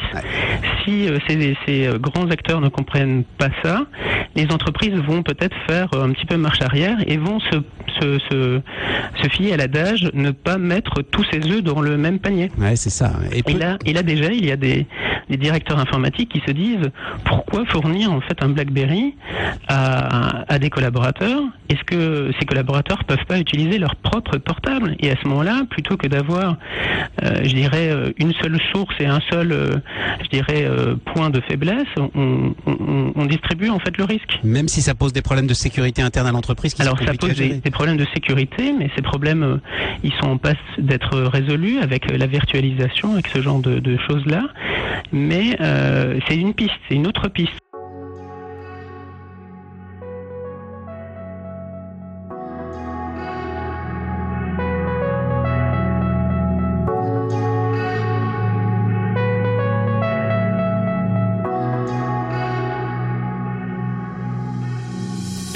Si 0.83 1.07
euh, 1.07 1.17
ces, 1.27 1.55
ces, 1.65 1.87
euh, 1.87 1.97
grands 1.97 2.29
acteurs 2.29 2.61
ne 2.61 2.69
comprennent 2.69 3.23
pas 3.37 3.49
ça, 3.63 3.85
les 4.35 4.51
entreprises 4.51 4.93
vont 4.93 5.23
peut-être 5.23 5.55
faire 5.67 5.89
un 5.93 6.11
petit 6.11 6.25
peu 6.25 6.37
marche 6.37 6.61
arrière 6.61 6.97
et 7.07 7.17
vont 7.17 7.39
se, 7.39 7.57
se, 7.99 8.19
se, 8.29 8.61
se 9.21 9.29
fier 9.29 9.53
à 9.53 9.57
l'adage 9.57 10.09
ne 10.13 10.31
pas 10.31 10.57
mettre 10.57 11.01
tous 11.01 11.25
ses 11.31 11.39
œufs 11.51 11.63
dans 11.63 11.81
le 11.81 11.97
même 11.97 12.19
panier. 12.19 12.51
Ouais, 12.57 12.75
c'est 12.75 12.89
ça. 12.89 13.13
Et, 13.31 13.43
et, 13.49 13.53
là, 13.53 13.77
et 13.85 13.93
là 13.93 14.03
déjà, 14.03 14.31
il 14.31 14.45
y 14.45 14.51
a 14.51 14.57
des, 14.57 14.87
des 15.29 15.37
directeurs 15.37 15.79
informatiques 15.79 16.29
qui 16.29 16.41
se 16.45 16.51
disent 16.51 16.91
pourquoi 17.25 17.65
fournir 17.65 18.11
en 18.11 18.21
fait 18.21 18.41
un 18.43 18.49
BlackBerry 18.49 19.15
à, 19.67 20.43
à 20.53 20.59
des 20.59 20.69
collaborateurs? 20.69 21.41
Est-ce 21.69 21.83
que 21.83 22.31
ces 22.39 22.45
collaborateurs 22.45 23.03
peuvent 23.05 23.25
pas 23.27 23.39
utiliser 23.39 23.77
leur 23.77 23.95
propre 23.95 24.37
portable? 24.37 24.95
Et 24.99 25.11
à 25.11 25.15
ce 25.21 25.27
moment-là, 25.27 25.60
plutôt 25.65 25.97
que 25.97 26.07
d'avoir, 26.07 26.57
euh, 27.23 27.43
je 27.43 27.53
dirais, 27.53 27.89
euh, 27.89 28.11
une 28.17 28.33
seule 28.33 28.57
source 28.71 28.93
et 28.99 29.05
un 29.05 29.19
seul, 29.29 29.51
euh, 29.51 29.75
je 30.23 30.29
dirais, 30.29 30.65
euh, 30.65 30.95
point 31.13 31.29
de 31.29 31.41
faiblesse, 31.41 31.87
on, 31.97 32.53
on, 32.65 33.13
on, 33.15 33.25
distribue 33.25 33.69
en 33.69 33.79
fait 33.79 33.97
le 33.97 34.03
risque. 34.03 34.39
Même 34.43 34.67
si 34.67 34.81
ça 34.81 34.95
pose 34.95 35.13
des 35.13 35.21
problèmes 35.21 35.47
de 35.47 35.53
sécurité 35.53 36.01
interne 36.01 36.27
à 36.27 36.31
l'entreprise. 36.31 36.75
Alors 36.79 36.97
ça 36.99 37.13
pose 37.13 37.35
des, 37.35 37.55
des, 37.55 37.71
problèmes 37.71 37.97
de 37.97 38.07
sécurité, 38.13 38.73
mais 38.77 38.89
ces 38.95 39.01
problèmes, 39.01 39.59
ils 40.03 40.13
sont 40.21 40.29
en 40.29 40.37
passe 40.37 40.55
d'être 40.77 41.17
résolus 41.19 41.79
avec 41.79 42.09
la 42.11 42.27
virtualisation, 42.27 43.13
avec 43.13 43.27
ce 43.27 43.41
genre 43.41 43.59
de, 43.59 43.79
de 43.79 43.97
choses-là 44.07 44.43
mais 45.11 45.57
c'est 46.27 46.37
une 46.37 46.53
piste, 46.53 46.71
c'est 46.87 46.95
une 46.95 47.07
autre 47.07 47.27
piste. 47.27 47.60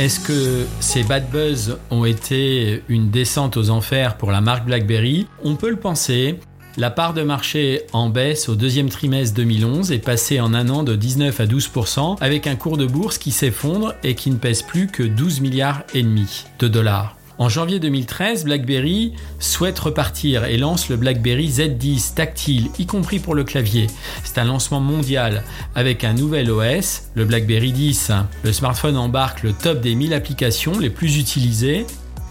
Est-ce 0.05 0.19
que 0.19 0.67
ces 0.81 1.01
bad 1.01 1.31
buzz 1.31 1.79
ont 1.89 2.05
été 2.05 2.83
une 2.89 3.09
descente 3.09 3.57
aux 3.57 3.71
enfers 3.71 4.17
pour 4.17 4.29
la 4.29 4.39
marque 4.39 4.63
BlackBerry? 4.63 5.25
On 5.43 5.55
peut 5.55 5.71
le 5.71 5.77
penser, 5.77 6.37
la 6.77 6.91
part 6.91 7.15
de 7.15 7.23
marché 7.23 7.81
en 7.91 8.09
baisse 8.09 8.47
au 8.47 8.53
deuxième 8.53 8.89
trimestre 8.89 9.33
2011 9.33 9.91
est 9.91 9.97
passée 9.97 10.39
en 10.39 10.53
un 10.53 10.69
an 10.69 10.83
de 10.83 10.95
19 10.95 11.39
à 11.39 11.45
12% 11.47 12.17
avec 12.21 12.45
un 12.45 12.55
cours 12.55 12.77
de 12.77 12.85
bourse 12.85 13.17
qui 13.17 13.31
s'effondre 13.31 13.95
et 14.03 14.13
qui 14.13 14.29
ne 14.29 14.37
pèse 14.37 14.61
plus 14.61 14.85
que 14.85 15.01
12 15.01 15.41
milliards 15.41 15.81
et 15.95 16.03
demi 16.03 16.43
de 16.59 16.67
dollars. 16.67 17.14
En 17.37 17.49
janvier 17.49 17.79
2013, 17.79 18.45
BlackBerry 18.45 19.13
souhaite 19.39 19.77
repartir 19.77 20.45
et 20.45 20.57
lance 20.57 20.89
le 20.89 20.95
BlackBerry 20.95 21.49
Z10 21.49 22.13
tactile, 22.13 22.69
y 22.79 22.85
compris 22.85 23.19
pour 23.19 23.35
le 23.35 23.43
clavier. 23.43 23.87
C'est 24.23 24.37
un 24.37 24.45
lancement 24.45 24.79
mondial 24.79 25.43
avec 25.75 26.03
un 26.03 26.13
nouvel 26.13 26.49
OS, 26.49 27.09
le 27.13 27.25
BlackBerry 27.25 27.73
10. 27.73 28.11
Le 28.43 28.53
smartphone 28.53 28.95
embarque 28.95 29.43
le 29.43 29.51
top 29.51 29.81
des 29.81 29.95
1000 29.95 30.13
applications 30.13 30.79
les 30.79 30.89
plus 30.89 31.17
utilisées 31.17 31.85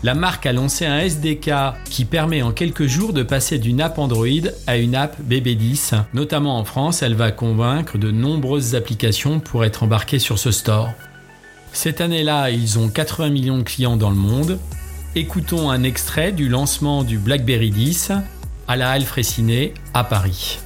la 0.05 0.13
marque 0.13 0.45
a 0.45 0.53
lancé 0.53 0.85
un 0.85 0.99
SDK 0.99 1.51
qui 1.89 2.05
permet 2.05 2.43
en 2.43 2.53
quelques 2.53 2.85
jours 2.85 3.15
de 3.15 3.23
passer 3.23 3.59
d'une 3.59 3.81
app 3.81 3.99
Android 3.99 4.27
à 4.67 4.77
une 4.77 4.95
app 4.95 5.17
BB10. 5.23 5.95
Notamment 6.13 6.59
en 6.59 6.65
France, 6.65 7.01
elle 7.01 7.15
va 7.15 7.31
convaincre 7.31 7.97
de 7.97 8.11
nombreuses 8.11 8.75
applications 8.75 9.41
pour 9.41 9.65
être 9.65 9.83
embarquées 9.83 10.19
sur 10.19 10.39
ce 10.39 10.51
store. 10.51 10.91
Cette 11.73 12.03
année-là, 12.03 12.51
ils 12.51 12.79
ont 12.79 12.91
80 12.91 13.31
millions 13.31 13.57
de 13.57 13.63
clients 13.63 13.97
dans 13.97 14.11
le 14.11 14.17
monde. 14.17 14.59
Écoutons 15.17 15.71
un 15.71 15.85
extrait 15.85 16.33
du 16.33 16.49
lancement 16.49 17.05
du 17.05 17.19
BlackBerry 17.19 17.71
10 17.71 18.11
à 18.67 18.75
la 18.75 18.91
Halle 18.91 19.05
Fraissinet 19.05 19.73
à 19.93 20.03
Paris. 20.03 20.59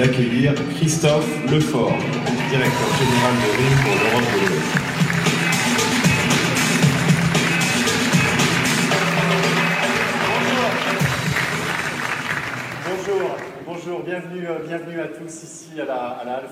D'accueillir 0.00 0.54
Christophe 0.76 1.28
Lefort, 1.50 1.92
directeur 2.48 2.90
général 2.96 3.34
de 3.36 3.48
RIM 3.58 3.74
pour 3.84 3.94
l'Europe 4.00 4.28
de 4.32 4.38
l'Ouest. 4.40 4.72
Bonjour, 12.88 13.36
bonjour, 13.66 14.00
bienvenue, 14.02 14.48
bienvenue 14.66 15.00
à 15.00 15.08
tous 15.08 15.42
ici 15.42 15.78
à 15.78 15.84
la, 15.84 15.94
à 15.94 16.24
la. 16.24 16.42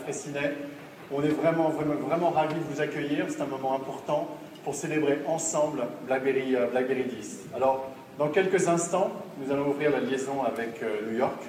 On 1.10 1.22
est 1.22 1.28
vraiment, 1.28 1.70
vraiment, 1.70 1.94
vraiment 2.06 2.28
ravis 2.28 2.54
de 2.54 2.74
vous 2.74 2.82
accueillir. 2.82 3.24
C'est 3.30 3.40
un 3.40 3.46
moment 3.46 3.74
important 3.74 4.28
pour 4.62 4.74
célébrer 4.74 5.20
ensemble 5.26 5.84
BlackBerry, 6.06 6.54
BlackBerry 6.70 7.04
10. 7.04 7.46
Alors, 7.56 7.92
dans 8.18 8.28
quelques 8.28 8.68
instants, 8.68 9.10
nous 9.42 9.50
allons 9.50 9.68
ouvrir 9.68 9.90
la 9.90 10.00
liaison 10.00 10.42
avec 10.44 10.82
New 11.10 11.16
York, 11.16 11.40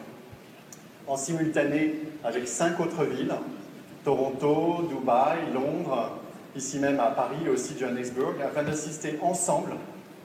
en 1.10 1.18
simultané 1.18 1.96
avec 2.24 2.48
cinq 2.48 2.80
autres 2.80 3.04
villes, 3.04 3.34
Toronto, 4.06 4.84
Dubaï, 4.88 5.38
Londres, 5.54 6.12
ici 6.56 6.80
même 6.80 7.00
à 7.00 7.08
Paris 7.08 7.38
et 7.46 7.50
aussi 7.50 7.76
Johannesburg, 7.78 8.36
afin 8.46 8.64
d'assister 8.64 9.18
ensemble 9.22 9.72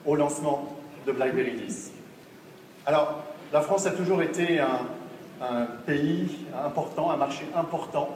au 0.05 0.15
lancement 0.15 0.77
de 1.07 1.11
BlackBerry 1.11 1.53
10. 1.53 1.91
Alors, 2.85 3.23
la 3.51 3.61
France 3.61 3.87
a 3.87 3.91
toujours 3.91 4.21
été 4.21 4.59
un, 4.59 4.79
pays 5.85 6.29
important, 6.65 7.11
un 7.11 7.17
marché 7.17 7.45
important 7.55 8.09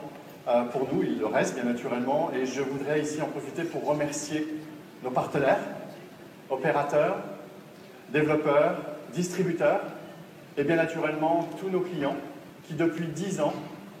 euh, 0.48 0.64
pour 0.64 0.88
nous, 0.92 1.02
il 1.02 1.18
le 1.18 1.26
reste 1.26 1.54
bien 1.54 1.64
naturellement, 1.64 2.30
et 2.34 2.46
je 2.46 2.62
voudrais 2.62 3.02
ici 3.02 3.20
en 3.20 3.26
profiter 3.26 3.62
pour 3.62 3.86
remercier 3.86 4.46
nos 5.04 5.10
partenaires, 5.10 5.60
opérateurs, 6.48 7.18
développeurs, 8.10 8.76
distributeurs, 9.12 9.82
et 10.56 10.64
bien 10.64 10.76
naturellement 10.76 11.46
tous 11.60 11.68
nos 11.68 11.80
clients 11.80 12.16
qui 12.70 12.76
depuis 12.76 13.06
dix 13.06 13.40
ans 13.40 13.52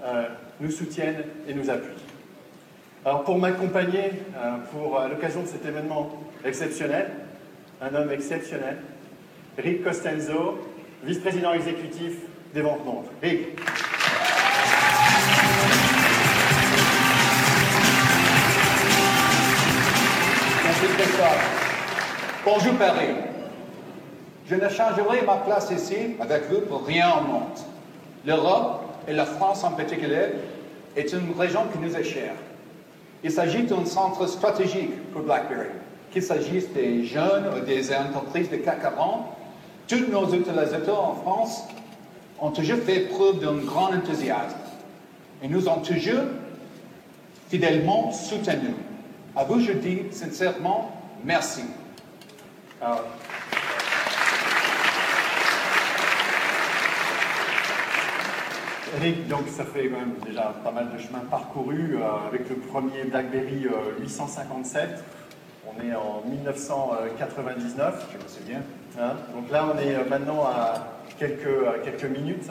euh, 0.04 0.28
nous 0.60 0.70
soutiennent 0.70 1.24
et 1.48 1.54
nous 1.54 1.70
appuient. 1.70 2.04
Alors 3.04 3.24
pour 3.24 3.36
m'accompagner 3.36 4.12
euh, 4.36 4.58
pour 4.70 5.00
l'occasion 5.10 5.42
de 5.42 5.48
cet 5.48 5.66
événement 5.66 6.10
exceptionnel, 6.44 7.10
un 7.82 7.92
homme 7.94 8.12
exceptionnel, 8.12 8.76
Rick 9.58 9.82
Costenzo, 9.82 10.60
vice-président 11.02 11.52
exécutif 11.52 12.12
des 12.54 12.60
ventes 12.60 12.84
montres. 12.84 13.10
Rick. 13.20 13.58
Bonjour 22.44 22.74
Paris. 22.74 23.14
Je 24.48 24.54
ne 24.54 24.68
changerai 24.68 25.22
ma 25.26 25.36
place 25.36 25.70
ici 25.70 26.16
avec 26.20 26.48
vous 26.50 26.60
pour 26.62 26.86
rien 26.86 27.12
au 27.18 27.22
monde. 27.22 27.58
L'Europe, 28.24 28.82
et 29.08 29.12
la 29.12 29.24
France 29.24 29.64
en 29.64 29.72
particulier, 29.72 30.28
est 30.96 31.12
une 31.12 31.32
région 31.38 31.62
qui 31.72 31.78
nous 31.78 31.96
est 31.96 32.04
chère. 32.04 32.34
Il 33.22 33.30
s'agit 33.30 33.62
d'un 33.64 33.84
centre 33.84 34.26
stratégique 34.26 35.12
pour 35.12 35.22
BlackBerry. 35.22 35.68
Qu'il 36.10 36.22
s'agisse 36.22 36.72
des 36.72 37.04
jeunes 37.04 37.46
ou 37.56 37.60
des 37.64 37.94
entreprises 37.94 38.50
de 38.50 38.56
CAC 38.56 38.82
40, 38.82 39.26
tous 39.86 40.06
nos 40.10 40.32
utilisateurs 40.32 41.00
en 41.00 41.14
France 41.14 41.64
ont 42.40 42.50
toujours 42.50 42.78
fait 42.78 43.00
preuve 43.00 43.40
d'un 43.40 43.56
grand 43.56 43.92
enthousiasme 43.94 44.56
et 45.42 45.48
nous 45.48 45.68
ont 45.68 45.80
toujours 45.80 46.24
fidèlement 47.48 48.12
soutenus. 48.12 48.74
À 49.36 49.44
vous, 49.44 49.60
je 49.60 49.72
dis 49.72 50.02
sincèrement 50.10 50.92
merci. 51.24 51.62
Alors, 52.80 53.04
Eric, 58.96 59.28
donc 59.28 59.42
ça 59.48 59.64
fait 59.64 59.88
quand 59.88 59.98
même 59.98 60.14
déjà 60.26 60.52
pas 60.64 60.72
mal 60.72 60.88
de 60.92 60.98
chemin 60.98 61.20
parcouru 61.30 61.94
euh, 61.94 62.26
avec 62.26 62.48
le 62.48 62.56
premier 62.56 63.04
BlackBerry 63.04 63.66
857. 64.00 64.82
Euh, 64.82 64.96
on 65.68 65.80
est 65.80 65.94
en 65.94 66.22
1999. 66.28 68.08
Je 68.12 68.16
me 68.16 68.28
souviens. 68.28 68.62
Hein 68.98 69.12
donc 69.32 69.48
là, 69.50 69.72
on 69.72 69.78
est 69.78 69.94
euh, 69.94 70.08
maintenant 70.08 70.44
à 70.44 70.98
quelques, 71.18 72.04
minutes 72.04 72.50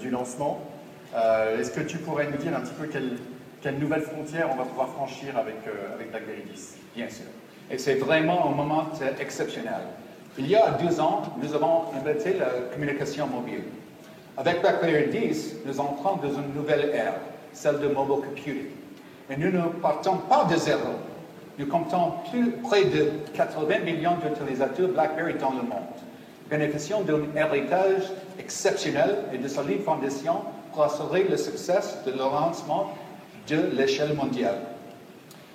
du 0.00 0.10
lancement. 0.10 0.60
Est-ce 1.14 1.70
que 1.70 1.80
tu 1.80 1.98
pourrais 1.98 2.26
nous 2.26 2.36
dire 2.36 2.54
un 2.56 2.60
petit 2.60 2.74
peu 2.74 2.86
quelle, 2.86 3.16
quelle 3.62 3.78
nouvelle 3.78 4.02
frontière 4.02 4.48
on 4.52 4.56
va 4.56 4.64
pouvoir 4.64 4.88
franchir 4.88 5.38
avec, 5.38 5.56
avec 5.94 6.10
BlackBerry 6.10 6.42
10 6.52 6.76
Bien 6.96 7.08
sûr. 7.08 7.26
Et 7.70 7.78
c'est 7.78 7.94
vraiment 7.94 8.50
un 8.50 8.54
moment 8.54 8.88
exceptionnel. 9.20 9.82
Il 10.36 10.48
y 10.48 10.56
a 10.56 10.72
deux 10.72 11.00
ans, 11.00 11.22
nous 11.40 11.54
avons 11.54 11.84
inventé 11.94 12.34
la 12.34 12.50
communication 12.72 13.28
mobile. 13.28 13.62
Avec 14.36 14.62
BlackBerry 14.62 15.10
10, 15.10 15.54
nous 15.64 15.78
entrons 15.78 16.16
dans 16.16 16.28
une 16.28 16.54
nouvelle 16.54 16.90
ère, 16.92 17.14
celle 17.52 17.78
de 17.78 17.86
mobile 17.86 18.28
computing. 18.28 18.66
Et 19.30 19.36
nous 19.36 19.52
ne 19.52 19.68
partons 19.80 20.16
pas 20.28 20.44
de 20.44 20.56
zéro. 20.56 20.80
Nous 21.56 21.66
comptons 21.66 22.14
plus, 22.32 22.50
près 22.62 22.84
de 22.84 23.10
80 23.32 23.78
millions 23.84 24.16
d'utilisateurs 24.16 24.88
BlackBerry 24.88 25.34
dans 25.34 25.50
le 25.50 25.62
monde, 25.62 25.94
bénéficiant 26.50 27.02
d'un 27.02 27.22
héritage 27.36 28.10
exceptionnel 28.40 29.18
et 29.32 29.38
de 29.38 29.46
solides 29.46 29.84
fondations 29.84 30.40
pour 30.72 30.82
assurer 30.82 31.26
le 31.30 31.36
succès 31.36 31.78
de 32.04 32.10
le 32.10 32.18
lancement 32.18 32.92
de 33.48 33.76
l'échelle 33.76 34.14
mondiale. 34.14 34.58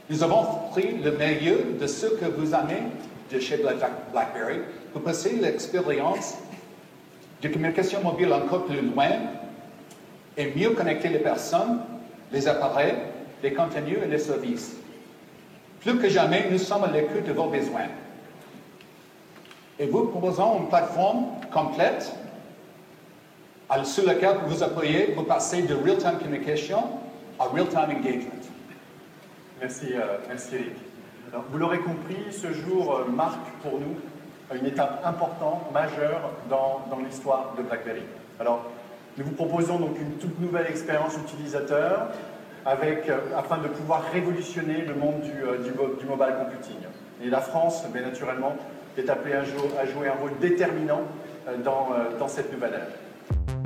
Nous 0.09 0.23
avons 0.23 0.45
pris 0.71 0.95
le 1.03 1.11
meilleur 1.11 1.59
de 1.79 1.85
ce 1.85 2.05
que 2.05 2.25
vous 2.25 2.53
aimez 2.53 2.83
de 3.29 3.39
chez 3.41 3.57
BlackBerry 3.57 4.59
pour 4.93 5.01
passer 5.01 5.37
l'expérience 5.41 6.35
de 7.41 7.47
communication 7.47 8.03
mobile 8.03 8.33
encore 8.33 8.65
plus 8.65 8.81
loin 8.81 9.09
et 10.37 10.53
mieux 10.55 10.71
connecter 10.71 11.09
les 11.09 11.19
personnes, 11.19 11.79
les 12.31 12.47
appareils, 12.47 12.95
les 13.43 13.53
contenus 13.53 13.99
et 14.03 14.07
les 14.07 14.19
services? 14.19 14.75
Plus 15.81 15.97
que 15.97 16.09
jamais, 16.09 16.47
nous 16.51 16.57
sommes 16.57 16.83
à 16.83 16.91
l'écoute 16.91 17.25
de 17.25 17.31
vos 17.31 17.47
besoins. 17.47 17.87
Et 19.79 19.85
vous 19.87 20.07
proposons 20.07 20.59
une 20.59 20.67
plateforme 20.67 21.27
complète 21.51 22.13
sur 23.83 24.05
laquelle 24.05 24.37
vous 24.47 24.61
appuyez 24.61 25.13
pour 25.13 25.25
passer 25.25 25.61
de 25.61 25.73
real-time 25.73 26.17
communication 26.17 26.79
à 27.39 27.45
real-time 27.45 27.97
engagement. 27.97 28.31
Merci, 29.61 29.87
euh, 29.93 30.17
merci 30.27 30.55
Eric. 30.55 30.75
Alors, 31.31 31.45
vous 31.51 31.57
l'aurez 31.57 31.79
compris, 31.79 32.17
ce 32.31 32.51
jour 32.51 32.95
euh, 32.95 33.05
marque 33.05 33.47
pour 33.61 33.73
nous 33.73 33.95
une 34.55 34.65
étape 34.65 35.01
importante, 35.05 35.71
majeure 35.71 36.31
dans, 36.49 36.81
dans 36.89 36.99
l'histoire 36.99 37.53
de 37.57 37.63
BlackBerry. 37.63 38.03
Alors, 38.39 38.65
nous 39.17 39.25
vous 39.25 39.31
proposons 39.31 39.79
donc 39.79 39.99
une 39.99 40.13
toute 40.13 40.39
nouvelle 40.39 40.67
expérience 40.67 41.17
utilisateur 41.17 42.07
avec, 42.65 43.09
euh, 43.09 43.17
afin 43.37 43.57
de 43.57 43.67
pouvoir 43.67 44.03
révolutionner 44.13 44.81
le 44.81 44.95
monde 44.95 45.21
du, 45.21 45.43
euh, 45.43 45.57
du, 45.99 46.05
mobile 46.05 46.35
computing. 46.39 46.77
Et 47.21 47.29
la 47.29 47.41
France, 47.41 47.83
bien 47.93 48.01
naturellement, 48.01 48.55
est 48.97 49.09
appelée 49.09 49.33
à, 49.33 49.43
jouer, 49.43 49.69
à 49.79 49.85
jouer 49.85 50.07
un 50.07 50.13
rôle 50.13 50.37
déterminant 50.39 51.01
euh, 51.47 51.57
dans, 51.57 51.89
dans 52.17 52.27
cette 52.27 52.51
nouvelle 52.51 52.73
ère. 52.73 53.58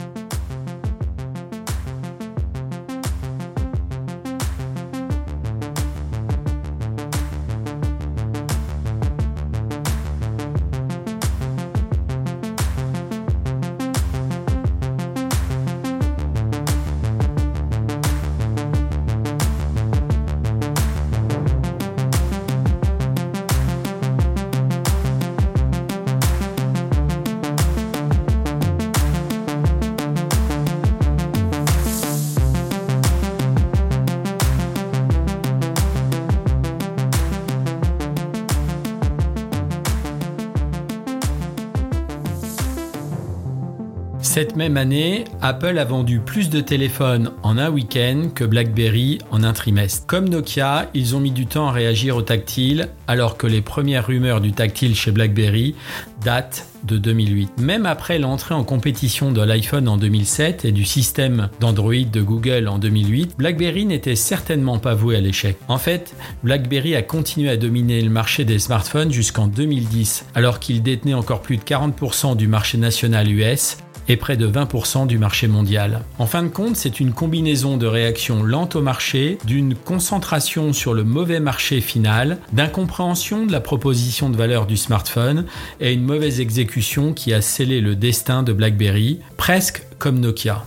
Cette 44.34 44.56
même 44.56 44.78
année, 44.78 45.26
Apple 45.44 45.78
a 45.78 45.86
vendu 45.86 46.20
plus 46.20 46.50
de 46.50 46.60
téléphones 46.60 47.34
en 47.44 47.60
un 47.60 47.70
week-end 47.70 48.30
que 48.34 48.44
BlackBerry 48.44 49.20
en 49.30 49.44
un 49.44 49.54
trimestre. 49.54 50.08
Comme 50.08 50.28
Nokia, 50.28 50.90
ils 50.96 51.16
ont 51.16 51.20
mis 51.20 51.30
du 51.30 51.46
temps 51.46 51.68
à 51.68 51.72
réagir 51.72 52.16
au 52.16 52.24
tactile, 52.24 52.90
alors 53.08 53.38
que 53.38 53.46
les 53.46 53.62
premières 53.62 54.08
rumeurs 54.08 54.42
du 54.42 54.52
tactile 54.52 54.96
chez 54.96 55.12
BlackBerry 55.12 55.76
datent 56.24 56.66
de 56.84 56.98
2008. 56.98 57.60
Même 57.60 57.86
après 57.86 58.18
l'entrée 58.18 58.56
en 58.56 58.64
compétition 58.64 59.32
de 59.32 59.40
l'iPhone 59.40 59.88
en 59.88 59.98
2007 59.98 60.66
et 60.66 60.72
du 60.72 60.84
système 60.84 61.50
d'Android 61.60 61.94
de 61.94 62.22
Google 62.24 62.68
en 62.68 62.80
2008, 62.80 63.36
BlackBerry 63.38 63.86
n'était 63.86 64.16
certainement 64.16 64.80
pas 64.80 64.96
voué 64.96 65.16
à 65.16 65.22
l'échec. 65.22 65.60
En 65.68 65.78
fait, 65.78 66.16
BlackBerry 66.44 66.96
a 66.96 67.04
continué 67.04 67.52
à 67.52 67.58
dominer 67.58 68.02
le 68.02 68.10
marché 68.10 68.46
des 68.46 68.58
smartphones 68.58 69.12
jusqu'en 69.12 69.46
2010, 69.46 70.26
alors 70.34 70.60
qu'il 70.60 70.82
détenait 70.82 71.14
encore 71.14 71.44
plus 71.44 71.58
de 71.58 71.64
40% 71.64 72.36
du 72.36 72.48
marché 72.48 72.80
national 72.80 73.32
US 73.32 73.78
et 74.08 74.18
près 74.18 74.38
de 74.38 74.48
20% 74.48 75.08
du 75.08 75.18
marché 75.18 75.48
mondial. 75.48 76.02
En 76.20 76.26
fin 76.26 76.44
de 76.44 76.50
compte, 76.50 76.76
c'est 76.76 77.00
une 77.00 77.14
combinaison 77.14 77.78
de 77.78 77.86
réactions 77.86 78.44
lentes 78.44 78.76
au 78.76 78.82
marché, 78.82 79.38
d'une 79.46 79.76
concentration 79.76 80.74
sur 80.74 80.94
le 80.94 81.04
mauvais 81.04 81.40
marché 81.40 81.82
final, 81.82 82.40
d'incompréhension 82.52 83.46
de 83.46 83.52
la 83.52 83.62
proposition 83.62 84.30
de 84.30 84.38
valeur 84.38 84.66
du 84.66 84.78
smartphone 84.78 85.46
et 85.80 85.94
une 85.94 86.04
mauvaise 86.04 86.40
exécution 86.40 87.14
qui 87.14 87.34
a 87.34 87.42
scellé 87.42 87.82
le 87.82 87.96
destin 87.96 88.44
de 88.44 88.54
BlackBerry, 88.54 89.20
presque 89.38 89.84
comme 90.00 90.20
Nokia. 90.20 90.66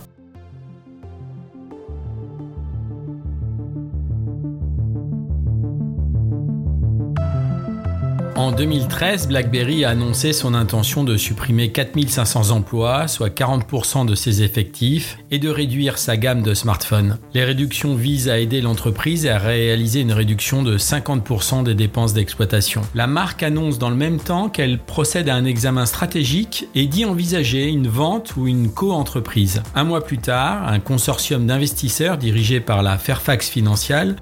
En 8.47 8.53
2013, 8.53 9.27
BlackBerry 9.27 9.83
a 9.83 9.89
annoncé 9.89 10.31
son 10.31 10.53
intention 10.53 11.03
de 11.03 11.17
supprimer 11.17 11.69
4500 11.69 12.51
emplois, 12.51 13.09
soit 13.09 13.27
40% 13.27 14.05
de 14.05 14.15
ses 14.15 14.41
effectifs, 14.41 15.17
et 15.31 15.37
de 15.37 15.49
réduire 15.49 15.97
sa 15.97 16.15
gamme 16.15 16.43
de 16.43 16.53
smartphones. 16.53 17.17
Les 17.33 17.43
réductions 17.43 17.93
visent 17.95 18.29
à 18.29 18.39
aider 18.39 18.61
l'entreprise 18.61 19.27
à 19.27 19.37
réaliser 19.37 19.99
une 19.99 20.13
réduction 20.13 20.63
de 20.63 20.77
50% 20.77 21.63
des 21.63 21.75
dépenses 21.75 22.13
d'exploitation. 22.13 22.83
La 22.95 23.05
marque 23.05 23.43
annonce 23.43 23.79
dans 23.79 23.89
le 23.89 23.97
même 23.97 24.17
temps 24.17 24.47
qu'elle 24.47 24.79
procède 24.79 25.27
à 25.27 25.35
un 25.35 25.43
examen 25.43 25.85
stratégique 25.85 26.69
et 26.73 26.87
dit 26.87 27.03
envisager 27.03 27.67
une 27.67 27.89
vente 27.89 28.37
ou 28.37 28.47
une 28.47 28.71
co-entreprise. 28.71 29.61
Un 29.75 29.83
mois 29.83 30.05
plus 30.05 30.19
tard, 30.19 30.69
un 30.69 30.79
consortium 30.79 31.45
d'investisseurs 31.45 32.17
dirigé 32.17 32.61
par 32.61 32.81
la 32.81 32.97
Fairfax 32.97 33.49
Financial 33.49 34.15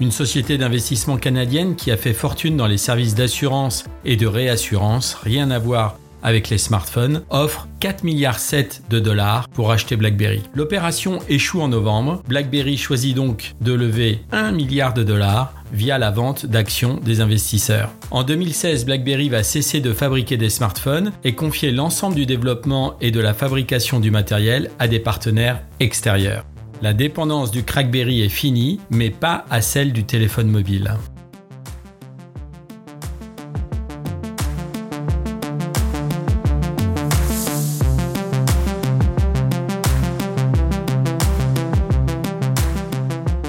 une 0.00 0.10
société 0.10 0.58
d'investissement 0.58 1.16
canadienne 1.16 1.76
qui 1.76 1.90
a 1.90 1.96
fait 1.96 2.14
fortune 2.14 2.56
dans 2.56 2.66
les 2.66 2.78
services 2.78 3.14
d'assurance 3.14 3.84
et 4.04 4.16
de 4.16 4.26
réassurance, 4.26 5.14
rien 5.14 5.50
à 5.50 5.58
voir 5.58 5.96
avec 6.22 6.50
les 6.50 6.58
smartphones, 6.58 7.22
offre 7.30 7.66
4 7.80 8.04
milliards 8.04 8.38
7 8.38 8.82
de 8.90 9.00
dollars 9.00 9.48
pour 9.48 9.72
acheter 9.72 9.96
BlackBerry. 9.96 10.42
L'opération 10.54 11.20
échoue 11.28 11.62
en 11.62 11.68
novembre. 11.68 12.22
BlackBerry 12.28 12.76
choisit 12.76 13.16
donc 13.16 13.54
de 13.60 13.72
lever 13.72 14.20
1 14.32 14.52
milliard 14.52 14.92
de 14.92 15.02
dollars 15.02 15.54
via 15.72 15.98
la 15.98 16.10
vente 16.10 16.46
d'actions 16.46 16.96
des 16.96 17.20
investisseurs. 17.20 17.90
En 18.10 18.24
2016, 18.24 18.84
BlackBerry 18.84 19.28
va 19.28 19.42
cesser 19.42 19.80
de 19.80 19.92
fabriquer 19.92 20.36
des 20.36 20.50
smartphones 20.50 21.12
et 21.24 21.34
confier 21.34 21.70
l'ensemble 21.70 22.16
du 22.16 22.26
développement 22.26 22.96
et 23.00 23.10
de 23.10 23.20
la 23.20 23.34
fabrication 23.34 24.00
du 24.00 24.10
matériel 24.10 24.70
à 24.78 24.88
des 24.88 24.98
partenaires 24.98 25.62
extérieurs. 25.78 26.44
La 26.82 26.94
dépendance 26.94 27.50
du 27.50 27.62
Crackberry 27.62 28.22
est 28.22 28.30
finie, 28.30 28.80
mais 28.88 29.10
pas 29.10 29.44
à 29.50 29.60
celle 29.60 29.92
du 29.92 30.04
téléphone 30.04 30.48
mobile. 30.48 30.94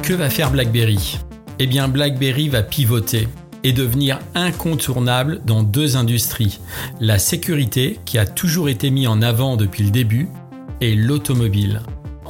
Que 0.04 0.14
va 0.14 0.30
faire 0.30 0.52
BlackBerry? 0.52 1.20
Eh 1.60 1.68
bien 1.68 1.88
BlackBerry 1.88 2.50
va 2.50 2.64
pivoter 2.64 3.30
et 3.64 3.72
devenir 3.72 4.20
incontournable 4.36 5.40
dans 5.46 5.64
deux 5.64 5.96
industries, 5.96 6.60
la 7.00 7.18
sécurité 7.18 7.98
qui 8.04 8.18
a 8.18 8.26
toujours 8.26 8.68
été 8.68 8.92
mise 8.92 9.08
en 9.08 9.22
avant 9.22 9.56
depuis 9.56 9.86
le 9.86 9.92
début 9.92 10.28
et 10.82 10.96
l'automobile. 10.96 11.82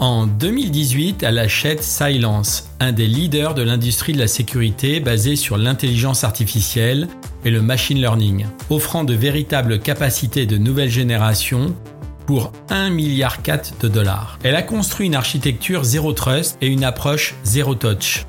En 0.01 0.25
2018, 0.25 1.21
elle 1.21 1.37
achète 1.37 1.83
Silence, 1.83 2.71
un 2.79 2.91
des 2.91 3.05
leaders 3.05 3.53
de 3.53 3.61
l'industrie 3.61 4.13
de 4.13 4.17
la 4.17 4.25
sécurité 4.25 4.99
basée 4.99 5.35
sur 5.35 5.57
l'intelligence 5.57 6.23
artificielle 6.23 7.07
et 7.45 7.51
le 7.51 7.61
machine 7.61 7.99
learning, 7.99 8.47
offrant 8.71 9.03
de 9.03 9.13
véritables 9.13 9.77
capacités 9.77 10.47
de 10.47 10.57
nouvelle 10.57 10.89
génération 10.89 11.75
pour 12.25 12.51
1,4 12.69 12.89
milliard 12.89 13.37
de 13.79 13.87
dollars. 13.87 14.39
Elle 14.41 14.55
a 14.55 14.63
construit 14.63 15.05
une 15.05 15.13
architecture 15.13 15.83
zéro 15.83 16.13
trust 16.13 16.57
et 16.61 16.67
une 16.67 16.83
approche 16.83 17.35
zéro 17.43 17.75
touch 17.75 18.25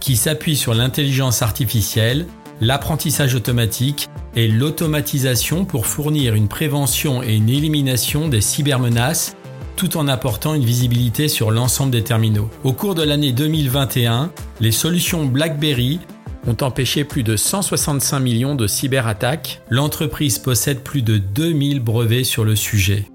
qui 0.00 0.16
s'appuie 0.16 0.56
sur 0.56 0.74
l'intelligence 0.74 1.40
artificielle, 1.40 2.26
l'apprentissage 2.60 3.34
automatique 3.34 4.10
et 4.36 4.46
l'automatisation 4.46 5.64
pour 5.64 5.86
fournir 5.86 6.34
une 6.34 6.48
prévention 6.48 7.22
et 7.22 7.34
une 7.34 7.48
élimination 7.48 8.28
des 8.28 8.42
cybermenaces 8.42 9.36
tout 9.76 9.96
en 9.96 10.08
apportant 10.08 10.54
une 10.54 10.64
visibilité 10.64 11.28
sur 11.28 11.50
l'ensemble 11.50 11.90
des 11.90 12.04
terminaux. 12.04 12.50
Au 12.62 12.72
cours 12.72 12.94
de 12.94 13.02
l'année 13.02 13.32
2021, 13.32 14.30
les 14.60 14.72
solutions 14.72 15.24
BlackBerry 15.24 16.00
ont 16.46 16.56
empêché 16.60 17.04
plus 17.04 17.22
de 17.22 17.36
165 17.36 18.20
millions 18.20 18.54
de 18.54 18.66
cyberattaques. 18.66 19.62
L'entreprise 19.70 20.38
possède 20.38 20.80
plus 20.80 21.02
de 21.02 21.18
2000 21.18 21.80
brevets 21.80 22.24
sur 22.24 22.44
le 22.44 22.56
sujet. 22.56 23.06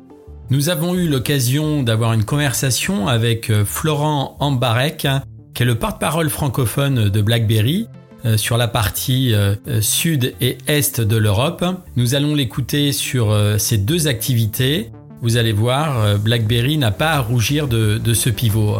Nous 0.50 0.70
avons 0.70 0.96
eu 0.96 1.08
l'occasion 1.08 1.84
d'avoir 1.84 2.14
une 2.14 2.26
conversation 2.26 3.08
avec 3.08 3.52
euh, 3.52 3.64
Florent 3.66 4.36
Ambarek, 4.40 5.08
qui 5.54 5.64
est 5.64 5.66
le 5.66 5.76
porte-parole 5.76 6.30
francophone 6.30 7.10
de 7.10 7.22
BlackBerry, 7.22 7.88
euh, 8.26 8.36
sur 8.36 8.58
la 8.58 8.68
partie 8.68 9.34
euh, 9.36 9.56
sud 9.82 10.34
et 10.42 10.58
est 10.66 11.02
de 11.02 11.18
l'Europe. 11.18 11.64
Nous 11.96 12.16
allons 12.16 12.34
l'écouter 12.34 12.94
sur 12.94 13.38
ces 13.60 13.78
deux 13.78 14.08
activités. 14.08 14.90
Vous 15.22 15.38
allez 15.38 15.52
voir, 15.52 16.18
BlackBerry 16.18 16.78
n'a 16.78 16.92
pas 16.92 17.12
à 17.12 17.20
rougir 17.20 17.68
de 17.68 18.14
ce 18.14 18.30
pivot. 18.30 18.78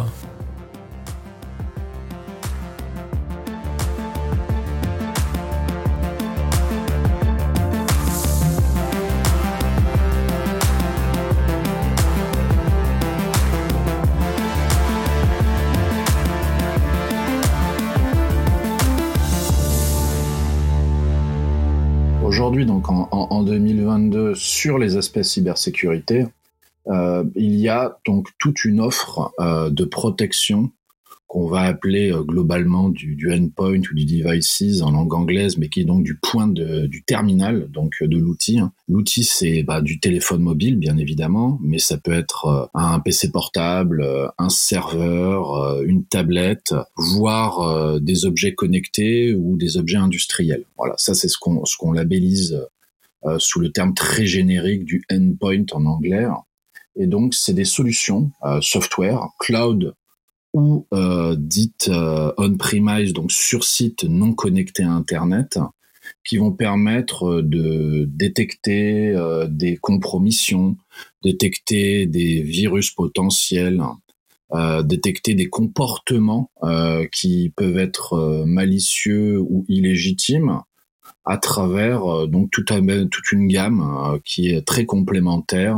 2022, 23.90 24.34
sur 24.34 24.78
les 24.78 24.96
aspects 24.96 25.22
cybersécurité, 25.22 26.26
euh, 26.88 27.24
il 27.34 27.56
y 27.56 27.68
a 27.68 27.98
donc 28.06 28.28
toute 28.38 28.64
une 28.64 28.80
offre 28.80 29.32
euh, 29.40 29.70
de 29.70 29.84
protection 29.84 30.70
qu'on 31.26 31.46
va 31.46 31.60
appeler 31.60 32.10
euh, 32.10 32.22
globalement 32.22 32.88
du, 32.88 33.14
du, 33.14 33.32
endpoint 33.32 33.78
ou 33.78 33.94
du 33.94 34.04
devices 34.04 34.82
en 34.82 34.90
langue 34.90 35.14
anglaise, 35.14 35.58
mais 35.58 35.68
qui 35.68 35.80
est 35.80 35.84
donc 35.84 36.02
du 36.02 36.16
point 36.16 36.48
de, 36.48 36.86
du 36.86 37.04
terminal, 37.04 37.68
donc 37.70 38.02
de 38.02 38.16
l'outil. 38.16 38.58
Hein. 38.58 38.72
L'outil, 38.88 39.22
c'est 39.22 39.62
bah, 39.62 39.80
du 39.80 40.00
téléphone 40.00 40.42
mobile, 40.42 40.76
bien 40.76 40.96
évidemment, 40.96 41.58
mais 41.62 41.78
ça 41.78 41.98
peut 41.98 42.12
être 42.12 42.70
un 42.74 42.98
PC 42.98 43.30
portable, 43.30 44.04
un 44.38 44.48
serveur, 44.48 45.82
une 45.82 46.04
tablette, 46.04 46.74
voire 46.96 48.00
des 48.00 48.24
objets 48.24 48.54
connectés 48.54 49.34
ou 49.34 49.56
des 49.56 49.76
objets 49.76 49.98
industriels. 49.98 50.64
Voilà, 50.76 50.94
ça 50.96 51.14
c'est 51.14 51.28
ce 51.28 51.38
qu'on 51.38 51.64
ce 51.64 51.76
qu'on 51.76 51.92
labellise 51.92 52.58
sous 53.38 53.60
le 53.60 53.70
terme 53.70 53.94
très 53.94 54.26
générique 54.26 54.84
du 54.84 55.04
endpoint 55.10 55.66
en 55.72 55.84
anglais. 55.86 56.26
Et 56.96 57.06
donc, 57.06 57.34
c'est 57.34 57.52
des 57.52 57.64
solutions 57.64 58.30
software, 58.60 59.28
cloud 59.38 59.94
ou 60.52 60.86
euh, 60.92 61.36
dites 61.38 61.88
euh, 61.88 62.32
on-premise, 62.36 63.12
donc 63.12 63.30
sur 63.30 63.64
site 63.64 64.04
non 64.04 64.32
connecté 64.32 64.82
à 64.82 64.90
Internet, 64.90 65.58
qui 66.24 66.38
vont 66.38 66.52
permettre 66.52 67.26
euh, 67.26 67.42
de 67.42 68.04
détecter 68.08 69.10
euh, 69.10 69.46
des 69.48 69.76
compromissions, 69.76 70.76
détecter 71.22 72.06
des 72.06 72.42
virus 72.42 72.90
potentiels, 72.90 73.82
euh, 74.52 74.82
détecter 74.82 75.34
des 75.34 75.48
comportements 75.48 76.50
qui 77.12 77.52
peuvent 77.56 77.78
être 77.78 78.44
malicieux 78.46 79.38
ou 79.38 79.64
illégitimes 79.68 80.62
à 81.24 81.38
travers 81.38 82.26
donc 82.26 82.50
toute, 82.50 82.70
une 82.70 83.48
gamme 83.48 84.20
qui 84.24 84.48
est 84.48 84.66
très 84.66 84.84
complémentaire 84.86 85.76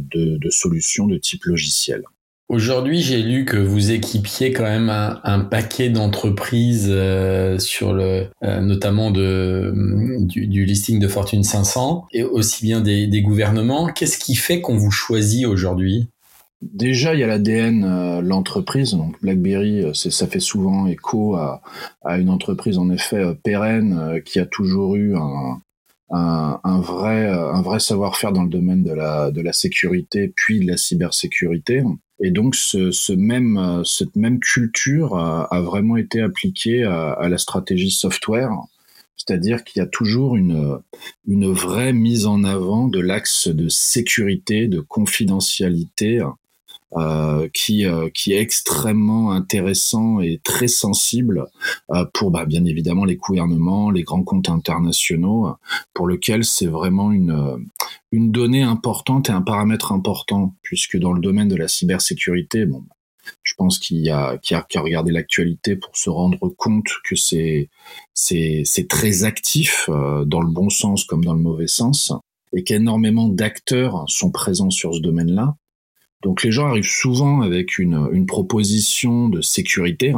de, 0.00 0.38
de 0.38 0.50
solutions 0.50 1.06
de 1.06 1.16
type 1.16 1.44
logiciel. 1.44 2.02
Aujourd'hui, 2.50 3.00
j'ai 3.00 3.22
lu 3.22 3.46
que 3.46 3.56
vous 3.56 3.90
équipiez 3.90 4.52
quand 4.52 4.64
même 4.64 4.90
un, 4.90 5.40
paquet 5.40 5.88
d'entreprises 5.88 6.88
euh, 6.90 7.58
sur 7.58 7.94
le, 7.94 8.26
euh, 8.42 8.60
notamment 8.60 9.10
de, 9.10 9.72
du, 10.20 10.64
listing 10.66 11.00
de 11.00 11.08
Fortune 11.08 11.42
500 11.42 12.04
et 12.12 12.22
aussi 12.22 12.62
bien 12.62 12.82
des, 12.82 13.22
gouvernements. 13.22 13.86
Qu'est-ce 13.86 14.18
qui 14.18 14.34
fait 14.34 14.60
qu'on 14.60 14.76
vous 14.76 14.90
choisit 14.90 15.46
aujourd'hui? 15.46 16.10
Déjà, 16.72 17.12
il 17.14 17.20
y 17.20 17.22
a 17.22 17.26
l'ADN, 17.26 17.84
euh, 17.84 18.22
l'entreprise. 18.22 18.92
Donc, 18.92 19.20
BlackBerry, 19.20 19.94
ça 19.94 20.26
fait 20.26 20.40
souvent 20.40 20.86
écho 20.86 21.36
à, 21.36 21.60
une 22.18 22.30
entreprise 22.30 22.78
en 22.78 22.90
effet 22.90 23.22
pérenne 23.42 24.22
qui 24.24 24.38
a 24.38 24.46
toujours 24.46 24.96
eu 24.96 25.14
un, 25.16 25.60
vrai, 26.80 27.78
savoir-faire 27.78 28.32
dans 28.32 28.44
le 28.44 28.48
domaine 28.48 28.82
de 28.82 28.92
la, 28.92 29.52
sécurité, 29.52 30.32
puis 30.34 30.60
de 30.60 30.66
la 30.66 30.76
cybersécurité. 30.76 31.82
Et 32.22 32.30
donc, 32.30 32.54
ce, 32.54 33.12
même, 33.12 33.82
cette 33.84 34.16
même 34.16 34.40
culture 34.40 35.16
a, 35.16 35.60
vraiment 35.60 35.96
été 35.98 36.22
appliquée 36.22 36.84
à, 36.84 37.28
la 37.28 37.38
stratégie 37.38 37.90
software, 37.90 38.50
c'est-à-dire 39.16 39.64
qu'il 39.64 39.80
y 39.80 39.82
a 39.82 39.88
toujours 39.88 40.36
une 40.36 41.52
vraie 41.52 41.92
mise 41.92 42.26
en 42.26 42.42
avant 42.42 42.88
de 42.88 43.00
l'axe 43.00 43.48
de 43.48 43.68
sécurité, 43.68 44.66
de 44.66 44.80
confidentialité, 44.80 46.22
euh, 46.96 47.48
qui, 47.52 47.86
euh, 47.86 48.08
qui 48.08 48.32
est 48.32 48.38
extrêmement 48.38 49.32
intéressant 49.32 50.20
et 50.20 50.40
très 50.44 50.68
sensible 50.68 51.46
euh, 51.90 52.04
pour 52.14 52.30
bah, 52.30 52.44
bien 52.44 52.64
évidemment 52.64 53.04
les 53.04 53.16
gouvernements, 53.16 53.90
les 53.90 54.04
grands 54.04 54.22
comptes 54.22 54.48
internationaux, 54.48 55.48
pour 55.92 56.06
lequel 56.06 56.44
c'est 56.44 56.68
vraiment 56.68 57.10
une, 57.10 57.68
une 58.12 58.30
donnée 58.30 58.62
importante 58.62 59.28
et 59.28 59.32
un 59.32 59.42
paramètre 59.42 59.90
important, 59.90 60.54
puisque 60.62 60.96
dans 60.96 61.12
le 61.12 61.20
domaine 61.20 61.48
de 61.48 61.56
la 61.56 61.66
cybersécurité, 61.66 62.64
bon, 62.64 62.84
je 63.42 63.54
pense 63.56 63.80
qu'il 63.80 63.98
y 63.98 64.10
a 64.10 64.38
qui 64.38 64.54
a, 64.54 64.62
qui 64.62 64.78
a 64.78 64.80
regardé 64.80 65.10
l'actualité 65.10 65.74
pour 65.74 65.96
se 65.96 66.10
rendre 66.10 66.48
compte 66.50 66.86
que 67.04 67.16
c'est 67.16 67.70
c'est 68.12 68.62
c'est 68.64 68.86
très 68.86 69.24
actif 69.24 69.88
dans 69.88 70.42
le 70.42 70.52
bon 70.52 70.70
sens 70.70 71.02
comme 71.04 71.24
dans 71.24 71.34
le 71.34 71.42
mauvais 71.42 71.66
sens 71.66 72.12
et 72.52 72.62
qu'énormément 72.62 73.28
d'acteurs 73.28 74.04
sont 74.06 74.30
présents 74.30 74.70
sur 74.70 74.94
ce 74.94 75.00
domaine-là 75.00 75.56
donc 76.24 76.42
les 76.42 76.50
gens 76.50 76.66
arrivent 76.66 76.84
souvent 76.88 77.42
avec 77.42 77.78
une, 77.78 78.08
une 78.12 78.24
proposition 78.24 79.28
de 79.28 79.42
sécurité, 79.42 80.14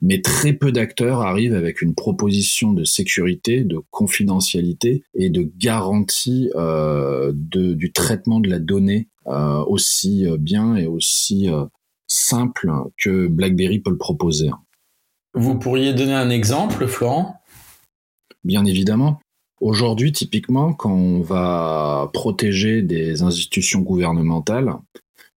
mais 0.00 0.20
très 0.20 0.52
peu 0.52 0.70
d'acteurs 0.70 1.22
arrivent 1.22 1.54
avec 1.54 1.82
une 1.82 1.94
proposition 1.94 2.72
de 2.72 2.84
sécurité, 2.84 3.64
de 3.64 3.80
confidentialité 3.90 5.02
et 5.14 5.30
de 5.30 5.50
garantie 5.58 6.50
euh, 6.54 7.32
de, 7.34 7.74
du 7.74 7.90
traitement 7.90 8.38
de 8.38 8.48
la 8.48 8.60
donnée 8.60 9.08
euh, 9.26 9.64
aussi 9.64 10.24
bien 10.38 10.76
et 10.76 10.86
aussi 10.86 11.50
euh, 11.50 11.64
simple 12.06 12.70
que 12.96 13.26
BlackBerry 13.26 13.80
peut 13.80 13.90
le 13.90 13.98
proposer. 13.98 14.50
Vous 15.34 15.58
pourriez 15.58 15.94
donner 15.94 16.14
un 16.14 16.30
exemple, 16.30 16.86
Florent? 16.86 17.40
Bien 18.44 18.64
évidemment. 18.64 19.20
Aujourd'hui, 19.60 20.12
typiquement, 20.12 20.74
quand 20.74 20.92
on 20.92 21.22
va 21.22 22.10
protéger 22.12 22.82
des 22.82 23.22
institutions 23.22 23.80
gouvernementales, 23.80 24.74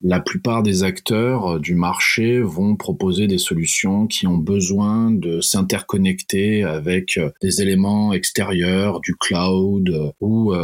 la 0.02 0.20
plupart 0.20 0.62
des 0.62 0.82
acteurs 0.82 1.54
euh, 1.54 1.58
du 1.58 1.74
marché 1.74 2.40
vont 2.40 2.76
proposer 2.76 3.26
des 3.26 3.38
solutions 3.38 4.06
qui 4.06 4.26
ont 4.26 4.38
besoin 4.38 5.10
de 5.10 5.40
s'interconnecter 5.40 6.64
avec 6.64 7.16
euh, 7.16 7.30
des 7.40 7.62
éléments 7.62 8.12
extérieurs, 8.12 9.00
du 9.00 9.14
cloud 9.14 9.88
euh, 9.88 10.12
ou, 10.20 10.54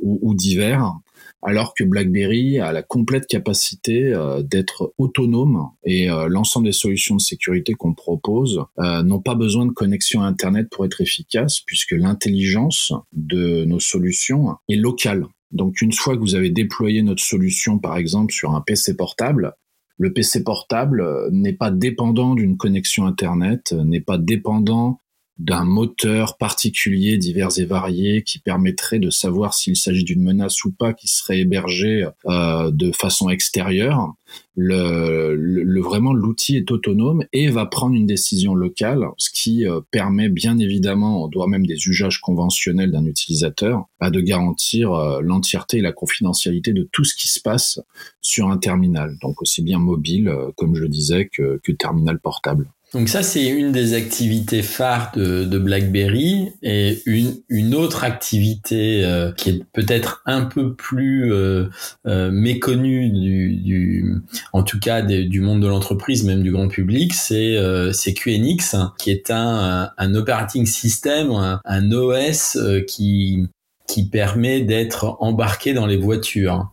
ou, 0.00 0.34
divers 0.34 0.94
alors 1.42 1.74
que 1.74 1.84
BlackBerry 1.84 2.58
a 2.58 2.72
la 2.72 2.82
complète 2.82 3.26
capacité 3.26 4.14
d'être 4.44 4.92
autonome 4.98 5.70
et 5.84 6.08
l'ensemble 6.28 6.66
des 6.66 6.72
solutions 6.72 7.16
de 7.16 7.20
sécurité 7.20 7.72
qu'on 7.72 7.94
propose 7.94 8.62
n'ont 8.78 9.22
pas 9.22 9.34
besoin 9.34 9.64
de 9.64 9.72
connexion 9.72 10.22
Internet 10.22 10.68
pour 10.70 10.84
être 10.84 11.00
efficaces 11.00 11.60
puisque 11.60 11.92
l'intelligence 11.92 12.92
de 13.12 13.64
nos 13.64 13.80
solutions 13.80 14.56
est 14.68 14.76
locale. 14.76 15.26
Donc 15.50 15.82
une 15.82 15.92
fois 15.92 16.14
que 16.14 16.20
vous 16.20 16.34
avez 16.34 16.50
déployé 16.50 17.02
notre 17.02 17.22
solution, 17.22 17.78
par 17.78 17.96
exemple, 17.96 18.32
sur 18.32 18.54
un 18.54 18.60
PC 18.60 18.96
portable, 18.96 19.54
le 19.98 20.12
PC 20.12 20.44
portable 20.44 21.02
euh, 21.02 21.28
n'est 21.30 21.52
pas 21.52 21.70
dépendant 21.70 22.34
d'une 22.34 22.56
connexion 22.56 23.06
Internet, 23.06 23.72
euh, 23.72 23.84
n'est 23.84 24.00
pas 24.00 24.16
dépendant 24.16 25.00
d'un 25.40 25.64
moteur 25.64 26.36
particulier 26.36 27.16
divers 27.16 27.58
et 27.58 27.64
varié 27.64 28.22
qui 28.22 28.38
permettrait 28.38 28.98
de 28.98 29.08
savoir 29.08 29.54
s'il 29.54 29.74
s'agit 29.74 30.04
d'une 30.04 30.22
menace 30.22 30.64
ou 30.64 30.70
pas 30.70 30.92
qui 30.92 31.08
serait 31.08 31.40
hébergée 31.40 32.06
euh, 32.26 32.70
de 32.70 32.92
façon 32.92 33.30
extérieure. 33.30 34.12
Vraiment 34.56 36.12
l'outil 36.12 36.56
est 36.56 36.70
autonome 36.70 37.24
et 37.32 37.48
va 37.48 37.64
prendre 37.64 37.94
une 37.94 38.06
décision 38.06 38.54
locale, 38.54 39.06
ce 39.16 39.30
qui 39.32 39.66
euh, 39.66 39.80
permet 39.90 40.28
bien 40.28 40.58
évidemment, 40.58 41.24
en 41.24 41.28
dehors 41.28 41.48
même 41.48 41.66
des 41.66 41.88
usages 41.88 42.20
conventionnels 42.20 42.90
d'un 42.90 43.06
utilisateur, 43.06 43.86
bah, 43.98 44.10
de 44.10 44.20
garantir 44.20 44.92
euh, 44.92 45.20
l'entièreté 45.22 45.78
et 45.78 45.82
la 45.82 45.92
confidentialité 45.92 46.74
de 46.74 46.86
tout 46.92 47.04
ce 47.04 47.14
qui 47.14 47.28
se 47.28 47.40
passe 47.40 47.80
sur 48.20 48.50
un 48.50 48.58
terminal, 48.58 49.16
donc 49.22 49.40
aussi 49.40 49.62
bien 49.62 49.78
mobile, 49.78 50.30
comme 50.56 50.74
je 50.74 50.84
disais, 50.84 51.30
que, 51.32 51.58
que 51.64 51.72
terminal 51.72 52.20
portable. 52.20 52.68
Donc 52.92 53.08
ça, 53.08 53.22
c'est 53.22 53.46
une 53.46 53.70
des 53.70 53.94
activités 53.94 54.62
phares 54.62 55.12
de, 55.14 55.44
de 55.44 55.58
BlackBerry 55.58 56.52
et 56.62 57.00
une, 57.06 57.36
une 57.48 57.74
autre 57.76 58.02
activité 58.02 59.04
euh, 59.04 59.30
qui 59.32 59.50
est 59.50 59.64
peut-être 59.72 60.22
un 60.26 60.42
peu 60.42 60.74
plus 60.74 61.32
euh, 61.32 61.66
euh, 62.06 62.32
méconnue 62.32 63.10
du, 63.10 63.56
du, 63.56 64.14
en 64.52 64.64
tout 64.64 64.80
cas 64.80 65.02
du 65.02 65.40
monde 65.40 65.62
de 65.62 65.68
l'entreprise, 65.68 66.24
même 66.24 66.42
du 66.42 66.50
grand 66.50 66.66
public, 66.66 67.14
c'est 67.14 67.56
euh, 67.56 67.92
QNX, 67.92 68.74
qui 68.98 69.10
est 69.12 69.30
un, 69.30 69.90
un 69.96 70.14
operating 70.16 70.66
system, 70.66 71.30
un, 71.30 71.60
un 71.64 71.92
OS 71.92 72.58
qui 72.88 73.46
qui 73.86 74.08
permet 74.08 74.60
d'être 74.60 75.16
embarqué 75.18 75.74
dans 75.74 75.86
les 75.86 75.96
voitures. 75.96 76.70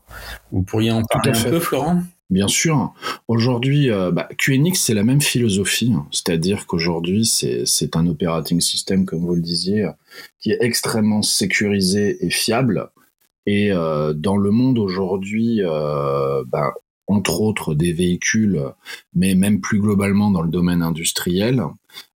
Vous 0.51 0.61
pourriez 0.61 0.91
en 0.91 1.01
parler 1.03 1.31
un 1.31 1.43
peu, 1.49 1.59
Florent? 1.59 2.03
Bien 2.29 2.49
sûr. 2.49 2.93
Aujourd'hui, 3.29 3.89
euh, 3.89 4.11
bah, 4.11 4.27
QNX, 4.37 4.73
c'est 4.75 4.93
la 4.93 5.05
même 5.05 5.21
philosophie. 5.21 5.93
Hein. 5.95 6.07
C'est-à-dire 6.11 6.67
qu'aujourd'hui, 6.67 7.25
c'est 7.25 7.95
un 7.95 8.05
operating 8.07 8.59
system, 8.59 9.05
comme 9.05 9.25
vous 9.25 9.35
le 9.35 9.41
disiez, 9.41 9.87
qui 10.41 10.51
est 10.51 10.57
extrêmement 10.59 11.21
sécurisé 11.21 12.25
et 12.25 12.29
fiable. 12.29 12.89
Et 13.45 13.71
euh, 13.71 14.11
dans 14.13 14.35
le 14.35 14.51
monde 14.51 14.77
aujourd'hui, 14.77 15.61
euh, 15.63 16.43
bah, 16.47 16.73
entre 17.07 17.39
autres 17.39 17.73
des 17.73 17.93
véhicules, 17.93 18.61
mais 19.13 19.33
même 19.33 19.61
plus 19.61 19.79
globalement 19.79 20.29
dans 20.29 20.41
le 20.41 20.49
domaine 20.49 20.81
industriel, 20.81 21.63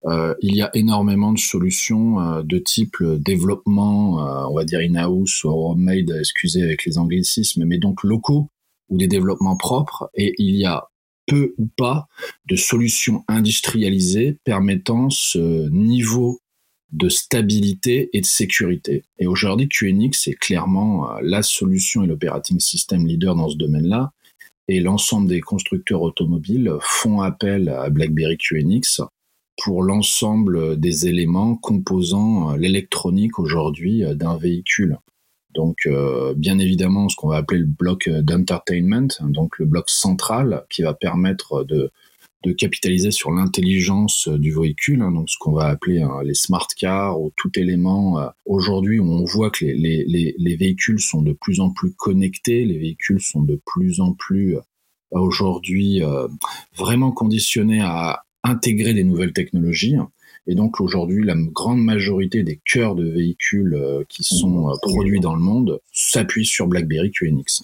il 0.05 0.55
y 0.55 0.61
a 0.61 0.71
énormément 0.75 1.33
de 1.33 1.39
solutions 1.39 2.43
de 2.43 2.59
type 2.59 3.03
développement, 3.03 4.49
on 4.51 4.55
va 4.55 4.65
dire 4.65 4.81
in-house 4.81 5.45
ou 5.45 5.49
homemade, 5.49 6.15
excusez 6.21 6.63
avec 6.63 6.85
les 6.85 6.99
anglicismes, 6.99 7.65
mais 7.65 7.79
donc 7.79 8.05
locaux 8.05 8.51
ou 8.93 8.99
des 8.99 9.09
développements 9.09 9.57
propres 9.57 10.11
et 10.15 10.35
il 10.39 10.55
y 10.55 10.67
a 10.67 10.89
peu 11.27 11.55
ou 11.57 11.67
pas 11.77 12.07
de 12.49 12.57
solutions 12.57 13.25
industrialisées 13.27 14.39
permettant 14.45 15.09
ce 15.09 15.69
niveau 15.71 16.41
de 16.93 17.09
stabilité 17.09 18.11
et 18.13 18.21
de 18.21 18.27
sécurité. 18.27 19.05
Et 19.19 19.27
aujourd'hui, 19.27 19.69
QNX 19.69 20.29
est 20.29 20.39
clairement 20.39 21.11
euh, 21.11 21.21
la 21.23 21.43
solution 21.43 22.05
et 22.05 22.07
l'operating 22.07 22.61
system 22.61 23.07
leader 23.07 23.35
dans 23.35 23.49
ce 23.49 23.57
domaine-là. 23.57 24.13
Et 24.69 24.79
l'ensemble 24.81 25.27
des 25.27 25.41
constructeurs 25.41 26.03
automobiles 26.03 26.71
font 26.83 27.23
appel 27.23 27.71
à 27.71 27.89
BlackBerry 27.89 28.37
QNX 28.37 29.01
pour 29.63 29.83
l'ensemble 29.83 30.79
des 30.79 31.07
éléments 31.07 31.57
composant 31.57 32.53
euh, 32.53 32.57
l'électronique 32.59 33.39
aujourd'hui 33.39 34.05
euh, 34.05 34.15
d'un 34.15 34.37
véhicule. 34.37 34.99
Donc, 35.55 35.87
euh, 35.87 36.35
bien 36.37 36.59
évidemment, 36.59 37.09
ce 37.09 37.17
qu'on 37.17 37.29
va 37.29 37.37
appeler 37.37 37.61
le 37.61 37.67
bloc 37.67 38.09
euh, 38.09 38.23
d'entertainment, 38.23 39.09
donc 39.21 39.59
le 39.59 39.67
bloc 39.67 39.89
central 39.91 40.65
qui 40.71 40.83
va 40.83 40.95
permettre 40.95 41.65
de, 41.65 41.91
de 42.45 42.53
capitaliser 42.53 43.11
sur 43.11 43.31
l'intelligence 43.31 44.29
euh, 44.29 44.39
du 44.39 44.53
véhicule, 44.53 45.03
hein, 45.03 45.13
donc 45.13 45.29
ce 45.29 45.37
qu'on 45.39 45.53
va 45.53 45.67
appeler 45.67 46.01
hein, 46.01 46.23
les 46.25 46.35
smart 46.35 46.67
cars 46.79 47.21
ou 47.21 47.33
tout 47.37 47.51
élément. 47.59 48.19
Aujourd'hui, 48.47 49.01
on 49.01 49.25
voit 49.25 49.51
que 49.51 49.65
les, 49.65 50.05
les, 50.07 50.35
les, 50.39 50.57
véhicules 50.57 51.01
sont 51.01 51.23
de 51.23 51.33
plus 51.33 51.61
en 51.61 51.71
plus 51.71 51.93
connectés, 51.93 52.65
les 52.65 52.79
véhicules 52.79 53.21
sont 53.21 53.43
de 53.43 53.61
plus 53.67 54.01
en 54.01 54.13
plus 54.13 54.57
aujourd'hui 55.11 56.01
vraiment 56.75 57.13
conditionnés 57.13 57.83
à 57.83 58.23
intégrer 58.45 58.95
des 58.95 59.05
nouvelles 59.05 59.35
technologies. 59.35 59.97
Et 60.47 60.55
donc 60.55 60.81
aujourd'hui, 60.81 61.25
la 61.25 61.35
grande 61.37 61.83
majorité 61.83 62.43
des 62.43 62.61
cœurs 62.65 62.95
de 62.95 63.09
véhicules 63.09 63.75
euh, 63.75 64.03
qui 64.09 64.25
sont 64.25 64.69
euh, 64.69 64.75
produits 64.83 65.21
dans 65.21 65.35
le 65.35 65.41
monde 65.41 65.81
s'appuient 65.93 66.47
sur 66.47 66.67
BlackBerry 66.67 67.13
QNX. 67.13 67.63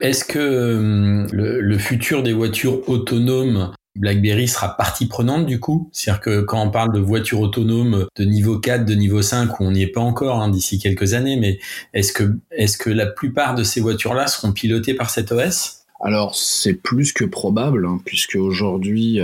Est-ce 0.00 0.24
que 0.24 0.38
euh, 0.38 1.26
le, 1.32 1.78
futur 1.78 2.22
des 2.22 2.32
voitures 2.32 2.88
autonomes 2.88 3.72
BlackBerry 3.96 4.46
sera 4.46 4.76
partie 4.76 5.06
prenante 5.06 5.46
du 5.46 5.58
coup? 5.58 5.90
C'est-à-dire 5.92 6.20
que 6.20 6.40
quand 6.42 6.62
on 6.62 6.70
parle 6.70 6.94
de 6.94 7.00
voitures 7.00 7.40
autonomes 7.40 8.06
de 8.16 8.24
niveau 8.24 8.58
4, 8.60 8.86
de 8.86 8.94
niveau 8.94 9.20
5, 9.20 9.58
où 9.58 9.64
on 9.64 9.72
n'y 9.72 9.82
est 9.82 9.92
pas 9.92 10.00
encore 10.00 10.40
hein, 10.40 10.48
d'ici 10.48 10.78
quelques 10.78 11.14
années, 11.14 11.36
mais 11.36 11.58
est-ce 11.92 12.12
que, 12.12 12.38
est-ce 12.52 12.78
que 12.78 12.88
la 12.88 13.06
plupart 13.06 13.56
de 13.56 13.64
ces 13.64 13.80
voitures-là 13.80 14.28
seront 14.28 14.52
pilotées 14.52 14.94
par 14.94 15.10
cet 15.10 15.32
OS 15.32 15.76
alors 16.02 16.34
c'est 16.34 16.72
plus 16.72 17.12
que 17.12 17.26
probable, 17.26 17.84
hein, 17.84 18.00
puisque 18.06 18.36
aujourd'hui 18.36 19.20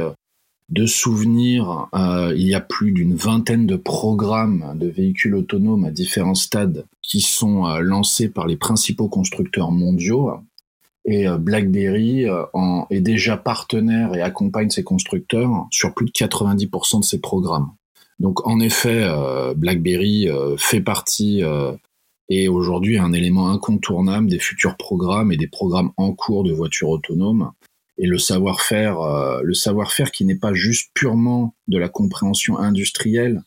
de 0.68 0.84
souvenirs, 0.86 1.88
euh, 1.94 2.32
il 2.36 2.46
y 2.46 2.54
a 2.54 2.60
plus 2.60 2.90
d'une 2.90 3.14
vingtaine 3.14 3.66
de 3.66 3.76
programmes 3.76 4.76
de 4.76 4.88
véhicules 4.88 5.34
autonomes 5.36 5.84
à 5.84 5.90
différents 5.90 6.34
stades 6.34 6.86
qui 7.02 7.20
sont 7.20 7.66
euh, 7.66 7.78
lancés 7.78 8.28
par 8.28 8.46
les 8.46 8.56
principaux 8.56 9.08
constructeurs 9.08 9.70
mondiaux. 9.70 10.32
Et 11.04 11.28
euh, 11.28 11.38
BlackBerry 11.38 12.26
est 12.90 13.00
déjà 13.00 13.36
partenaire 13.36 14.14
et 14.14 14.22
accompagne 14.22 14.70
ces 14.70 14.82
constructeurs 14.82 15.68
sur 15.70 15.94
plus 15.94 16.06
de 16.06 16.10
90% 16.10 17.00
de 17.00 17.04
ces 17.04 17.20
programmes. 17.20 17.70
Donc 18.18 18.44
en 18.46 18.58
effet, 18.60 19.06
BlackBerry 19.56 20.26
fait 20.56 20.80
partie 20.80 21.42
et 22.30 22.48
aujourd'hui 22.48 22.96
un 22.96 23.12
élément 23.12 23.50
incontournable 23.50 24.28
des 24.28 24.38
futurs 24.38 24.78
programmes 24.78 25.32
et 25.32 25.36
des 25.36 25.48
programmes 25.48 25.92
en 25.98 26.12
cours 26.12 26.42
de 26.42 26.52
voitures 26.52 26.88
autonomes 26.88 27.52
et 27.98 28.06
le 28.06 28.18
savoir-faire, 28.18 29.00
euh, 29.00 29.40
le 29.42 29.54
savoir-faire 29.54 30.10
qui 30.10 30.24
n'est 30.24 30.36
pas 30.36 30.54
juste 30.54 30.90
purement 30.94 31.54
de 31.68 31.78
la 31.78 31.88
compréhension 31.88 32.58
industrielle, 32.58 33.42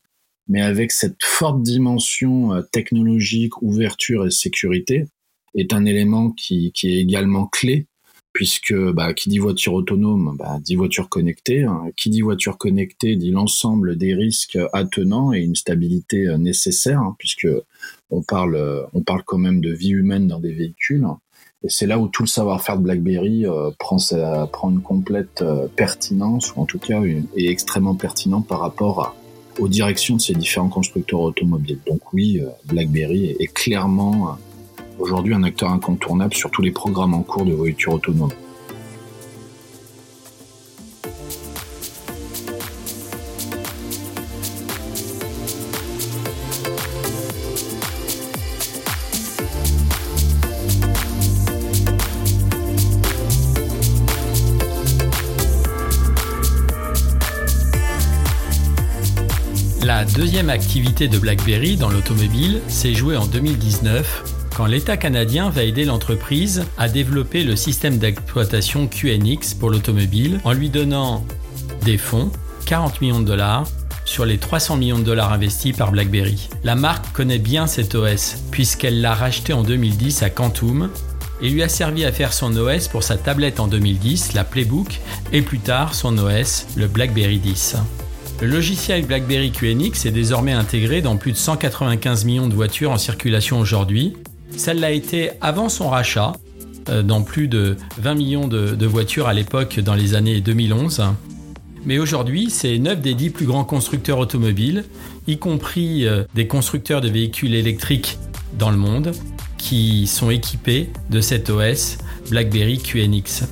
mais 0.47 0.61
avec 0.61 0.91
cette 0.91 1.23
forte 1.23 1.61
dimension 1.61 2.53
euh, 2.53 2.61
technologique, 2.61 3.61
ouverture 3.61 4.25
et 4.25 4.31
sécurité, 4.31 5.05
est 5.55 5.73
un 5.73 5.85
élément 5.85 6.31
qui, 6.31 6.71
qui 6.73 6.89
est 6.89 6.99
également 6.99 7.45
clé, 7.47 7.85
puisque 8.33 8.73
bah, 8.73 9.13
qui 9.13 9.29
dit 9.29 9.39
voiture 9.39 9.73
autonome, 9.73 10.35
bah, 10.37 10.59
dit 10.61 10.75
voiture 10.75 11.09
connectée. 11.09 11.63
Hein. 11.63 11.85
Qui 11.95 12.09
dit 12.09 12.21
voiture 12.21 12.57
connectée 12.57 13.15
dit 13.15 13.31
l'ensemble 13.31 13.97
des 13.97 14.13
risques 14.13 14.57
attenants 14.73 15.33
et 15.33 15.39
une 15.39 15.55
stabilité 15.55 16.27
euh, 16.27 16.37
nécessaire, 16.37 16.99
hein, 16.99 17.15
puisque 17.19 17.47
on 18.09 18.23
parle, 18.23 18.87
on 18.93 19.01
parle 19.03 19.23
quand 19.23 19.37
même 19.37 19.61
de 19.61 19.71
vie 19.71 19.91
humaine 19.91 20.27
dans 20.27 20.39
des 20.39 20.53
véhicules. 20.53 21.05
Et 21.63 21.69
c'est 21.69 21.87
là 21.87 21.99
où 21.99 22.07
tout 22.07 22.23
le 22.23 22.27
savoir-faire 22.27 22.77
de 22.77 22.83
BlackBerry 22.83 23.45
euh, 23.45 23.71
prend, 23.77 23.99
une 24.69 24.81
complète 24.81 25.41
euh, 25.41 25.67
pertinence, 25.75 26.55
ou 26.55 26.61
en 26.61 26.65
tout 26.65 26.79
cas 26.79 27.01
est 27.03 27.25
extrêmement 27.35 27.95
pertinent 27.95 28.41
par 28.41 28.61
rapport 28.61 29.03
à, 29.03 29.15
aux 29.59 29.67
directions 29.67 30.15
de 30.15 30.21
ces 30.21 30.33
différents 30.33 30.69
constructeurs 30.69 31.19
automobiles. 31.19 31.79
Donc 31.85 32.13
oui, 32.13 32.39
euh, 32.39 32.47
BlackBerry 32.65 33.25
est, 33.25 33.41
est 33.41 33.53
clairement 33.53 34.37
aujourd'hui 34.99 35.33
un 35.33 35.43
acteur 35.43 35.69
incontournable 35.71 36.33
sur 36.33 36.49
tous 36.49 36.61
les 36.61 36.71
programmes 36.71 37.13
en 37.13 37.23
cours 37.23 37.45
de 37.45 37.53
voitures 37.53 37.93
autonomes. 37.93 38.31
Activité 60.47 61.09
de 61.09 61.19
BlackBerry 61.19 61.75
dans 61.75 61.89
l'automobile 61.89 62.61
s'est 62.69 62.93
jouée 62.93 63.17
en 63.17 63.25
2019 63.25 64.51
quand 64.55 64.67
l'État 64.67 64.95
canadien 64.95 65.49
va 65.49 65.63
aider 65.63 65.83
l'entreprise 65.83 66.63
à 66.77 66.87
développer 66.87 67.43
le 67.43 67.57
système 67.57 67.97
d'exploitation 67.97 68.87
QNX 68.87 69.53
pour 69.59 69.69
l'automobile 69.69 70.39
en 70.45 70.53
lui 70.53 70.69
donnant 70.69 71.25
des 71.83 71.97
fonds, 71.97 72.31
40 72.67 73.01
millions 73.01 73.19
de 73.19 73.25
dollars, 73.25 73.67
sur 74.05 74.23
les 74.23 74.37
300 74.37 74.77
millions 74.77 74.99
de 74.99 75.03
dollars 75.03 75.33
investis 75.33 75.75
par 75.75 75.91
BlackBerry. 75.91 76.47
La 76.63 76.75
marque 76.75 77.11
connaît 77.11 77.37
bien 77.37 77.67
cet 77.67 77.93
OS 77.93 78.37
puisqu'elle 78.49 79.01
l'a 79.01 79.15
racheté 79.15 79.51
en 79.51 79.63
2010 79.63 80.23
à 80.23 80.29
Quantum 80.29 80.89
et 81.41 81.49
lui 81.49 81.63
a 81.63 81.69
servi 81.69 82.05
à 82.05 82.13
faire 82.13 82.31
son 82.31 82.55
OS 82.55 82.87
pour 82.87 83.03
sa 83.03 83.17
tablette 83.17 83.59
en 83.59 83.67
2010, 83.67 84.33
la 84.33 84.45
Playbook, 84.45 84.99
et 85.33 85.41
plus 85.41 85.59
tard 85.59 85.95
son 85.95 86.17
OS, 86.17 86.65
le 86.77 86.87
BlackBerry 86.87 87.39
10. 87.39 87.75
Le 88.41 88.47
logiciel 88.47 89.05
BlackBerry 89.05 89.51
QNX 89.51 90.05
est 90.05 90.11
désormais 90.11 90.53
intégré 90.53 91.01
dans 91.01 91.17
plus 91.17 91.33
de 91.33 91.37
195 91.37 92.23
millions 92.23 92.47
de 92.47 92.53
voitures 92.53 92.89
en 92.91 92.97
circulation 92.97 93.59
aujourd'hui. 93.59 94.13
Ça 94.55 94.73
l'a 94.73 94.91
été 94.91 95.31
avant 95.41 95.67
son 95.67 95.89
rachat, 95.89 96.31
euh, 96.87 97.03
dans 97.03 97.21
plus 97.21 97.49
de 97.49 97.75
20 97.97 98.13
millions 98.15 98.47
de, 98.47 98.85
voitures 98.85 99.27
à 99.27 99.33
l'époque 99.33 99.81
dans 99.81 99.93
les 99.93 100.15
années 100.15 100.39
2011. 100.39 101.03
Mais 101.83 101.99
aujourd'hui, 101.99 102.49
c'est 102.49 102.77
9 102.77 103.01
des 103.01 103.13
10 103.13 103.31
plus 103.31 103.45
grands 103.45 103.65
constructeurs 103.65 104.19
automobiles, 104.19 104.85
y 105.27 105.37
compris 105.37 106.07
euh, 106.07 106.23
des 106.33 106.47
constructeurs 106.47 107.01
de 107.01 107.09
véhicules 107.09 107.53
électriques 107.53 108.19
dans 108.57 108.71
le 108.71 108.77
monde, 108.77 109.11
qui 109.57 110.07
sont 110.07 110.29
équipés 110.29 110.89
de 111.09 111.19
cet 111.19 111.49
OS 111.49 111.97
BlackBerry 112.29 112.77
QNX. 112.77 113.43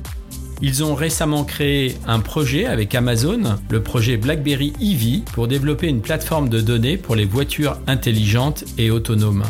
Ils 0.60 0.82
ont 0.82 0.96
récemment 0.96 1.44
créé 1.44 1.94
un 2.06 2.18
projet 2.18 2.66
avec 2.66 2.94
Amazon, 2.96 3.58
le 3.70 3.82
projet 3.82 4.16
BlackBerry 4.16 4.72
EV, 4.80 5.22
pour 5.32 5.46
développer 5.46 5.86
une 5.86 6.00
plateforme 6.00 6.48
de 6.48 6.60
données 6.60 6.96
pour 6.96 7.14
les 7.14 7.26
voitures 7.26 7.78
intelligentes 7.86 8.64
et 8.76 8.90
autonomes. 8.90 9.44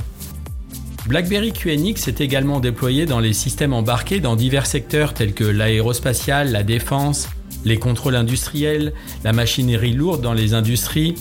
BlackBerry 1.07 1.55
QNX 1.55 2.09
est 2.09 2.21
également 2.21 2.61
déployé 2.61 3.07
dans 3.07 3.21
les 3.21 3.33
systèmes 3.33 3.73
embarqués 3.73 4.21
dans 4.21 4.37
divers 4.37 4.67
secteurs 4.67 5.15
tels 5.15 5.33
que 5.33 5.45
l'aérospatiale, 5.45 6.53
la 6.53 6.63
défense, 6.63 7.31
les 7.65 7.79
contrôles 7.79 8.17
industriels, 8.17 8.93
la 9.25 9.33
machinerie 9.33 9.95
lourde 9.95 10.21
dans 10.21 10.35
les 10.35 10.53
industries, 10.53 11.15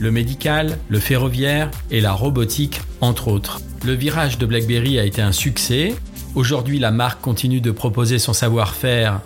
le 0.00 0.10
médical, 0.10 0.78
le 0.88 0.98
ferroviaire 0.98 1.70
et 1.92 2.00
la 2.00 2.12
robotique, 2.12 2.80
entre 3.00 3.28
autres. 3.28 3.60
Le 3.86 3.92
virage 3.92 4.38
de 4.38 4.46
BlackBerry 4.46 4.98
a 4.98 5.04
été 5.04 5.22
un 5.22 5.32
succès. 5.32 5.94
Aujourd'hui, 6.36 6.78
la 6.78 6.92
marque 6.92 7.20
continue 7.20 7.60
de 7.60 7.72
proposer 7.72 8.20
son 8.20 8.32
savoir-faire 8.32 9.20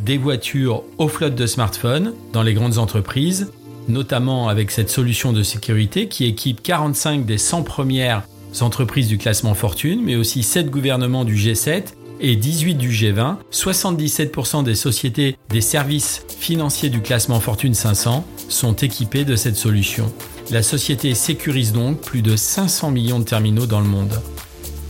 des 0.00 0.18
voitures 0.18 0.82
aux 0.98 1.08
flottes 1.08 1.34
de 1.34 1.46
smartphones 1.46 2.12
dans 2.34 2.42
les 2.42 2.52
grandes 2.52 2.76
entreprises, 2.76 3.50
notamment 3.88 4.48
avec 4.48 4.70
cette 4.70 4.90
solution 4.90 5.32
de 5.32 5.42
sécurité 5.42 6.08
qui 6.08 6.26
équipe 6.26 6.62
45 6.62 7.24
des 7.24 7.38
100 7.38 7.62
premières 7.62 8.24
entreprises 8.60 9.08
du 9.08 9.16
classement 9.16 9.54
Fortune, 9.54 10.02
mais 10.04 10.16
aussi 10.16 10.42
7 10.42 10.70
gouvernements 10.70 11.24
du 11.24 11.34
G7 11.34 11.94
et 12.20 12.36
18 12.36 12.74
du 12.74 12.90
G20, 12.90 13.36
77% 13.50 14.62
des 14.62 14.74
sociétés 14.74 15.38
des 15.48 15.62
services 15.62 16.26
financiers 16.28 16.90
du 16.90 17.00
classement 17.00 17.40
Fortune 17.40 17.72
500 17.72 18.26
sont 18.50 18.74
équipées 18.74 19.24
de 19.24 19.36
cette 19.36 19.56
solution. 19.56 20.12
La 20.50 20.62
société 20.62 21.14
sécurise 21.14 21.72
donc 21.72 22.02
plus 22.02 22.20
de 22.20 22.36
500 22.36 22.90
millions 22.90 23.18
de 23.18 23.24
terminaux 23.24 23.66
dans 23.66 23.80
le 23.80 23.86
monde. 23.86 24.20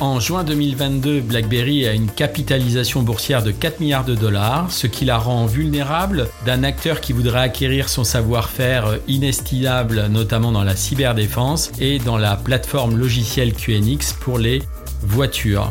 En 0.00 0.18
juin 0.18 0.44
2022, 0.44 1.20
BlackBerry 1.20 1.86
a 1.86 1.92
une 1.92 2.10
capitalisation 2.10 3.02
boursière 3.02 3.42
de 3.42 3.50
4 3.50 3.80
milliards 3.80 4.06
de 4.06 4.14
dollars, 4.14 4.72
ce 4.72 4.86
qui 4.86 5.04
la 5.04 5.18
rend 5.18 5.44
vulnérable 5.44 6.26
d'un 6.46 6.64
acteur 6.64 7.02
qui 7.02 7.12
voudrait 7.12 7.40
acquérir 7.40 7.90
son 7.90 8.02
savoir-faire 8.02 8.96
inestimable, 9.08 10.06
notamment 10.06 10.52
dans 10.52 10.64
la 10.64 10.74
cyberdéfense 10.74 11.70
et 11.78 11.98
dans 11.98 12.16
la 12.16 12.36
plateforme 12.36 12.96
logicielle 12.96 13.52
QNX 13.52 14.14
pour 14.18 14.38
les 14.38 14.62
voitures. 15.02 15.70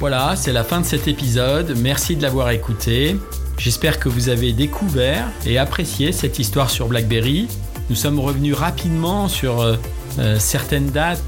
Voilà, 0.00 0.36
c'est 0.36 0.52
la 0.52 0.62
fin 0.62 0.80
de 0.80 0.86
cet 0.86 1.08
épisode. 1.08 1.76
Merci 1.76 2.14
de 2.14 2.22
l'avoir 2.22 2.50
écouté. 2.50 3.16
J'espère 3.58 3.98
que 3.98 4.08
vous 4.08 4.28
avez 4.28 4.52
découvert 4.52 5.26
et 5.44 5.58
apprécié 5.58 6.12
cette 6.12 6.38
histoire 6.38 6.70
sur 6.70 6.86
BlackBerry. 6.86 7.48
Nous 7.90 7.96
sommes 7.96 8.20
revenus 8.20 8.54
rapidement 8.54 9.26
sur 9.26 9.60
euh, 9.60 9.74
euh, 10.20 10.38
certaines 10.38 10.90
dates. 10.90 11.20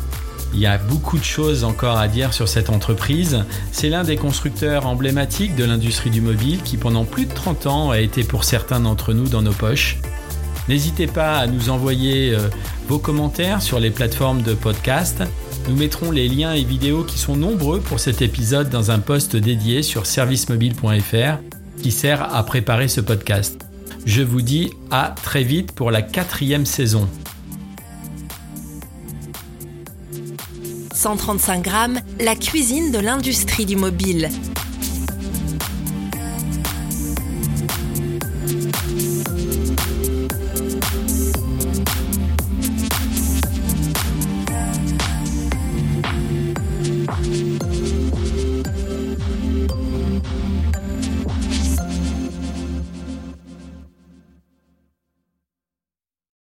Il 0.54 0.60
y 0.60 0.66
a 0.66 0.78
beaucoup 0.78 1.18
de 1.18 1.24
choses 1.24 1.64
encore 1.64 1.98
à 1.98 2.06
dire 2.06 2.32
sur 2.32 2.46
cette 2.46 2.70
entreprise. 2.70 3.44
C'est 3.72 3.88
l'un 3.88 4.04
des 4.04 4.16
constructeurs 4.16 4.86
emblématiques 4.86 5.56
de 5.56 5.64
l'industrie 5.64 6.10
du 6.10 6.20
mobile 6.20 6.62
qui 6.62 6.76
pendant 6.76 7.04
plus 7.04 7.26
de 7.26 7.34
30 7.34 7.66
ans 7.66 7.90
a 7.90 7.98
été 7.98 8.22
pour 8.22 8.44
certains 8.44 8.78
d'entre 8.78 9.12
nous 9.12 9.26
dans 9.26 9.42
nos 9.42 9.52
poches. 9.52 9.98
N'hésitez 10.68 11.08
pas 11.08 11.38
à 11.38 11.48
nous 11.48 11.70
envoyer 11.70 12.32
euh, 12.32 12.48
vos 12.86 13.00
commentaires 13.00 13.62
sur 13.62 13.80
les 13.80 13.90
plateformes 13.90 14.42
de 14.42 14.54
podcast 14.54 15.24
nous 15.70 15.76
mettrons 15.76 16.10
les 16.10 16.28
liens 16.28 16.52
et 16.52 16.64
vidéos 16.64 17.04
qui 17.04 17.16
sont 17.16 17.36
nombreux 17.36 17.78
pour 17.78 18.00
cet 18.00 18.22
épisode 18.22 18.70
dans 18.70 18.90
un 18.90 18.98
post 18.98 19.36
dédié 19.36 19.84
sur 19.84 20.04
servicemobile.fr 20.04 21.38
qui 21.80 21.92
sert 21.92 22.34
à 22.34 22.42
préparer 22.42 22.88
ce 22.88 23.00
podcast. 23.00 23.64
Je 24.04 24.22
vous 24.22 24.42
dis 24.42 24.72
à 24.90 25.14
très 25.22 25.44
vite 25.44 25.70
pour 25.70 25.92
la 25.92 26.02
quatrième 26.02 26.66
saison. 26.66 27.08
135 30.92 31.62
grammes, 31.62 32.00
la 32.18 32.34
cuisine 32.34 32.90
de 32.90 32.98
l'industrie 32.98 33.64
du 33.64 33.76
mobile. 33.76 34.28